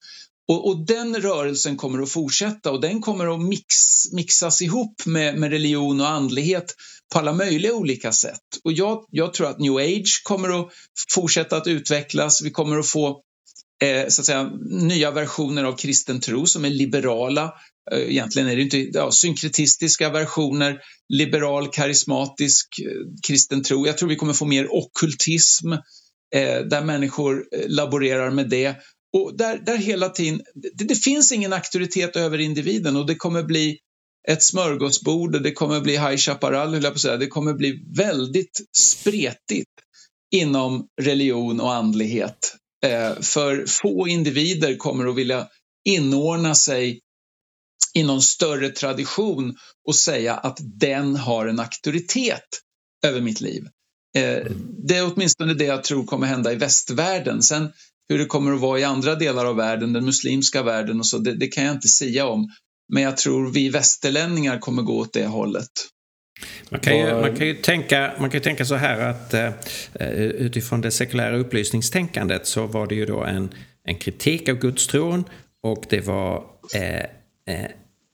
[0.49, 3.75] Och, och, den rörelsen kommer att fortsätta och den kommer att mix,
[4.13, 6.75] mixas ihop med, med religion och andlighet
[7.13, 8.41] på alla möjliga olika sätt.
[8.65, 10.69] Och jag, jag, tror att new age kommer att
[11.15, 12.43] fortsätta att utvecklas.
[12.43, 13.23] Vi kommer att få
[13.83, 17.53] eh, så att säga, nya versioner av kristen tro som är liberala.
[17.93, 23.87] Eh, egentligen är det inte ja, synkretistiska versioner, liberal, karismatisk eh, kristen tro.
[23.87, 28.77] Jag tror vi kommer få mer okkultism eh, där människor eh, laborerar med det.
[29.13, 33.43] Och där, där hela tiden, det, det, finns ingen auktoritet över individen och det kommer
[33.43, 33.79] bli
[34.29, 37.17] ett smörgåsbord och det kommer bli High Chaparral, höll jag på att säga.
[37.17, 39.71] Det kommer bli väldigt spretigt
[40.35, 42.57] inom religion och andlighet.
[42.85, 45.49] Eh, för få individer kommer att vilja
[45.85, 47.01] inordna sig
[47.95, 49.57] i någon större tradition
[49.89, 52.49] och säga att den har en auktoritet
[53.07, 53.69] över mitt liv.
[54.17, 54.47] Eh,
[54.89, 57.43] det är åtminstone det jag tror kommer hända i västvärlden.
[57.43, 57.73] Sen
[58.09, 61.19] hur det kommer att vara i andra delar av världen, den muslimska världen och så,
[61.19, 62.49] det, det kan jag inte säga om.
[62.93, 65.69] Men jag tror vi västerlänningar kommer gå åt det hållet.
[66.71, 69.53] Man kan, ju, man, kan ju tänka, man kan ju tänka så här att eh,
[70.19, 75.25] utifrån det sekulära upplysningstänkandet så var det ju då en, en kritik av gudstron
[75.63, 76.97] och det var eh,
[77.55, 77.65] eh,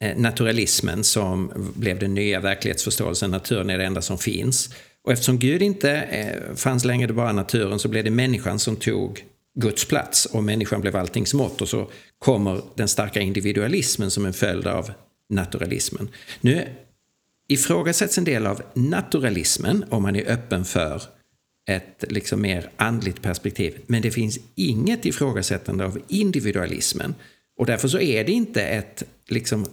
[0.04, 3.30] eh naturalismen som blev den nya verklighetsförståelsen.
[3.30, 4.74] Naturen är det enda som finns.
[5.04, 8.76] Och eftersom Gud inte eh, fanns längre, det bara naturen, så blev det människan som
[8.76, 9.24] tog
[9.60, 14.32] Guds plats och människan blev alltings mått och så kommer den starka individualismen som en
[14.32, 14.90] följd av
[15.28, 16.08] naturalismen.
[16.40, 16.68] Nu
[17.48, 21.02] ifrågasätts en del av naturalismen om man är öppen för
[21.68, 23.78] ett liksom mer andligt perspektiv.
[23.86, 27.14] Men det finns inget ifrågasättande av individualismen.
[27.58, 29.66] Och därför så är det inte ett liksom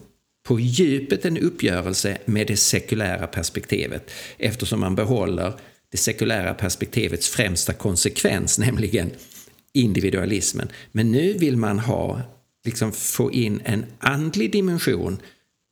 [0.47, 5.53] på djupet en uppgörelse med det sekulära perspektivet eftersom man behåller
[5.91, 9.11] det sekulära perspektivets främsta konsekvens, nämligen
[9.75, 10.69] individualismen.
[10.91, 12.21] Men nu vill man ha,
[12.65, 15.17] liksom få in en andlig dimension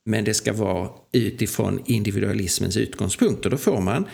[0.06, 4.04] men det ska vara utifrån individualismens utgångspunkt och då får man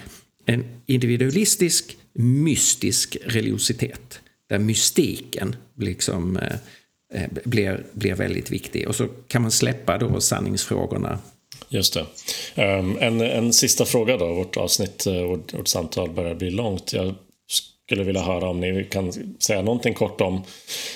[0.46, 6.52] en individualistisk mystisk religiositet där mystiken liksom eh,
[7.14, 8.88] eh, blir, blir väldigt viktig.
[8.88, 11.18] Och så kan man släppa då sanningsfrågorna.
[11.68, 12.06] Just det.
[12.62, 14.34] Um, en, en sista fråga då.
[14.34, 16.92] Vårt avsnitt, eh, vårt, vårt samtal börjar bli långt.
[16.92, 17.14] Jag
[17.90, 20.42] skulle vilja höra om ni kan säga någonting kort om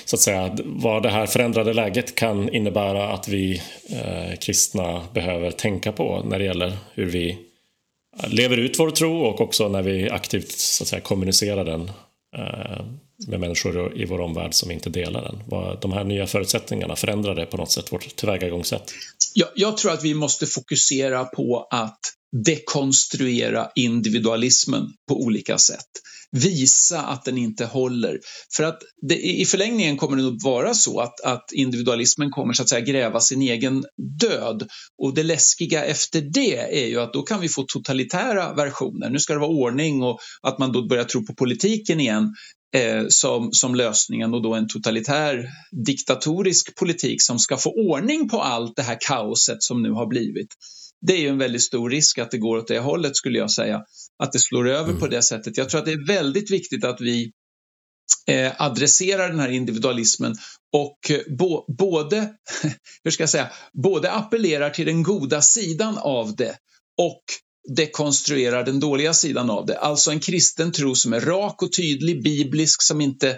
[0.05, 5.51] så att säga, vad det här förändrade läget kan innebära att vi eh, kristna behöver
[5.51, 7.37] tänka på när det gäller hur vi
[8.27, 11.81] lever ut vår tro och också när vi aktivt så att säga, kommunicerar den
[12.37, 12.85] eh,
[13.27, 15.43] med människor i vår omvärld som inte delar den?
[15.81, 18.93] De här nya förutsättningarna, förändrar det på något sätt vårt tillvägagångssätt?
[19.33, 21.99] Jag, jag tror att vi måste fokusera på att
[22.45, 25.87] dekonstruera individualismen på olika sätt.
[26.31, 28.19] Visa att den inte håller.
[28.55, 32.61] För att det, i förlängningen kommer det nog vara så att, att individualismen kommer så
[32.63, 33.83] att säga gräva sin egen
[34.21, 34.67] död.
[34.97, 39.09] Och det läskiga efter det är ju att då kan vi få totalitära versioner.
[39.09, 42.33] Nu ska det vara ordning och att man då börjar tro på politiken igen
[42.75, 45.45] eh, som, som lösningen och då en totalitär
[45.85, 50.47] diktatorisk politik som ska få ordning på allt det här kaoset som nu har blivit.
[51.07, 53.51] Det är ju en väldigt stor risk att det går åt det hållet skulle jag
[53.51, 53.81] säga,
[54.23, 54.99] att det slår över mm.
[54.99, 55.57] på det sättet.
[55.57, 57.31] Jag tror att det är väldigt viktigt att vi
[58.27, 60.35] eh, adresserar den här individualismen
[60.73, 62.33] och eh, bo, både,
[63.03, 63.51] hur ska jag säga,
[63.83, 66.57] både appellerar till den goda sidan av det
[67.01, 67.23] och
[67.75, 69.77] dekonstruerar den dåliga sidan av det.
[69.77, 73.29] Alltså en kristen tro som är rak och tydlig, biblisk, som inte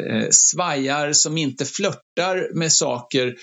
[0.00, 3.34] eh, svajar, som inte flörtar med saker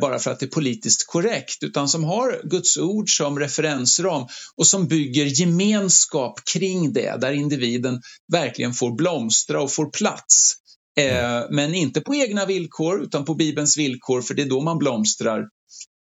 [0.00, 4.66] bara för att det är politiskt korrekt, utan som har Guds ord som referensram och
[4.66, 8.00] som bygger gemenskap kring det, där individen
[8.32, 10.54] verkligen får blomstra och får plats.
[10.98, 14.78] Eh, men inte på egna villkor, utan på Bibelns villkor, för det är då man
[14.78, 15.48] blomstrar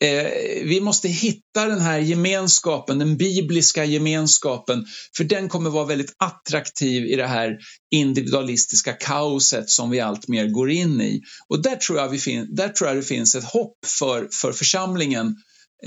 [0.03, 4.87] Eh, vi måste hitta den här gemenskapen, den bibliska gemenskapen,
[5.17, 7.59] för den kommer vara väldigt attraktiv i det här
[7.95, 11.21] individualistiska kaoset som vi allt mer går in i.
[11.49, 14.53] Och där tror jag, vi fin- där tror jag det finns ett hopp för, för
[14.53, 15.37] församlingen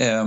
[0.00, 0.26] eh,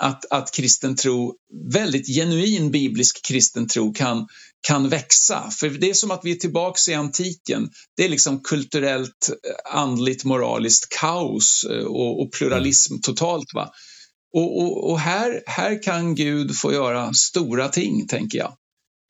[0.00, 1.34] att, att kristen tro,
[1.72, 4.26] väldigt genuin biblisk kristen tro kan,
[4.66, 5.50] kan växa.
[5.50, 7.70] För det är som att vi är tillbaks i antiken.
[7.96, 13.54] Det är liksom kulturellt, eh, andligt, moraliskt kaos eh, och, och pluralism totalt.
[13.54, 13.70] Va?
[14.34, 18.54] Och, och, och, här, här kan Gud få göra stora ting, tänker jag,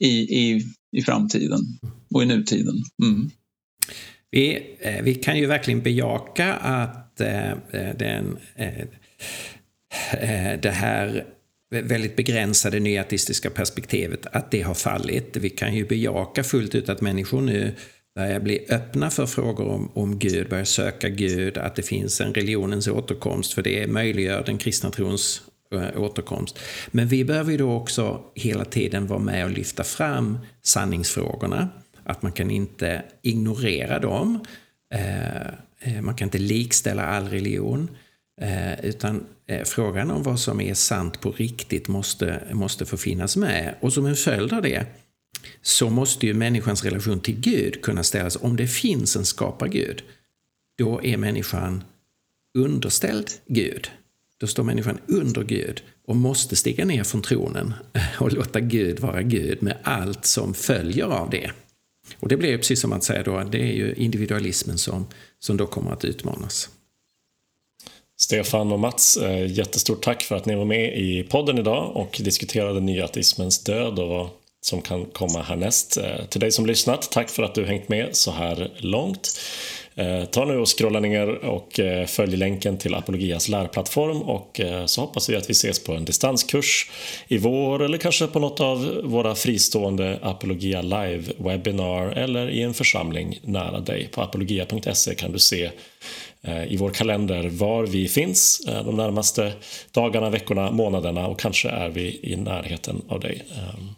[0.05, 0.65] i, i,
[0.97, 1.61] i framtiden
[2.15, 2.77] och i nutiden.
[3.03, 3.31] Mm.
[4.31, 7.53] Vi, eh, vi kan ju verkligen bejaka att eh,
[7.99, 8.39] den
[10.21, 11.25] Eh, det här
[11.81, 15.37] väldigt begränsade nyartistiska perspektivet, att det har fallit.
[15.37, 17.75] Vi kan ju bejaka fullt ut att människor nu
[18.15, 22.35] börjar bli öppna för frågor om, om Gud, börjar söka Gud, att det finns en
[22.35, 25.43] religionens återkomst, för det möjliggör den kristna trons
[25.75, 26.59] eh, återkomst.
[26.91, 31.69] Men vi behöver ju då också hela tiden vara med och lyfta fram sanningsfrågorna,
[32.05, 34.45] att man kan inte ignorera dem,
[34.95, 35.47] eh,
[35.81, 37.89] eh, man kan inte likställa all religion.
[38.41, 43.37] Eh, utan eh, frågan om vad som är sant på riktigt måste, måste få finnas
[43.37, 43.75] med.
[43.81, 44.87] Och som en följd av det
[45.63, 48.37] så måste ju människans relation till Gud kunna ställas.
[48.41, 50.03] Om det finns en skapargud,
[50.79, 51.85] då är människan
[52.59, 53.91] underställd Gud.
[54.39, 57.75] Då står människan under Gud och måste stiga ner från tronen
[58.21, 61.51] och låta Gud vara Gud med allt som följer av det.
[62.19, 65.07] Och det blir precis som att säga då, det är ju individualismen som,
[65.39, 66.71] som då kommer att utmanas.
[68.23, 72.21] Stefan och Mats, eh, jättestort tack för att ni var med i podden idag och
[72.25, 74.29] diskuterade nyatismens död och vad
[74.61, 75.97] som kan komma härnäst.
[75.97, 79.41] Eh, till dig som lyssnat, tack för att du hängt med så här långt.
[79.95, 85.31] Eh, ta nu och scrolla ner och följ länken till Apologias lärplattform och så hoppas
[85.31, 86.91] vi att vi ses på en distanskurs
[87.29, 93.39] i vår eller kanske på något av våra fristående Apologia live-webinar eller i en församling
[93.43, 94.09] nära dig.
[94.09, 95.71] På apologia.se kan du se
[96.69, 99.53] i vår kalender var vi finns eh, de närmaste
[99.91, 103.45] dagarna, veckorna, månaderna och kanske är vi i närheten av dig.
[103.51, 103.89] Ehm,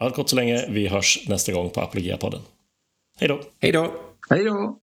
[0.00, 0.66] allt gott så länge.
[0.68, 2.40] Vi hörs nästa gång på Apologia-podden.
[3.18, 3.40] Hej då!
[3.60, 3.92] Hej då!
[4.30, 4.78] Hej då!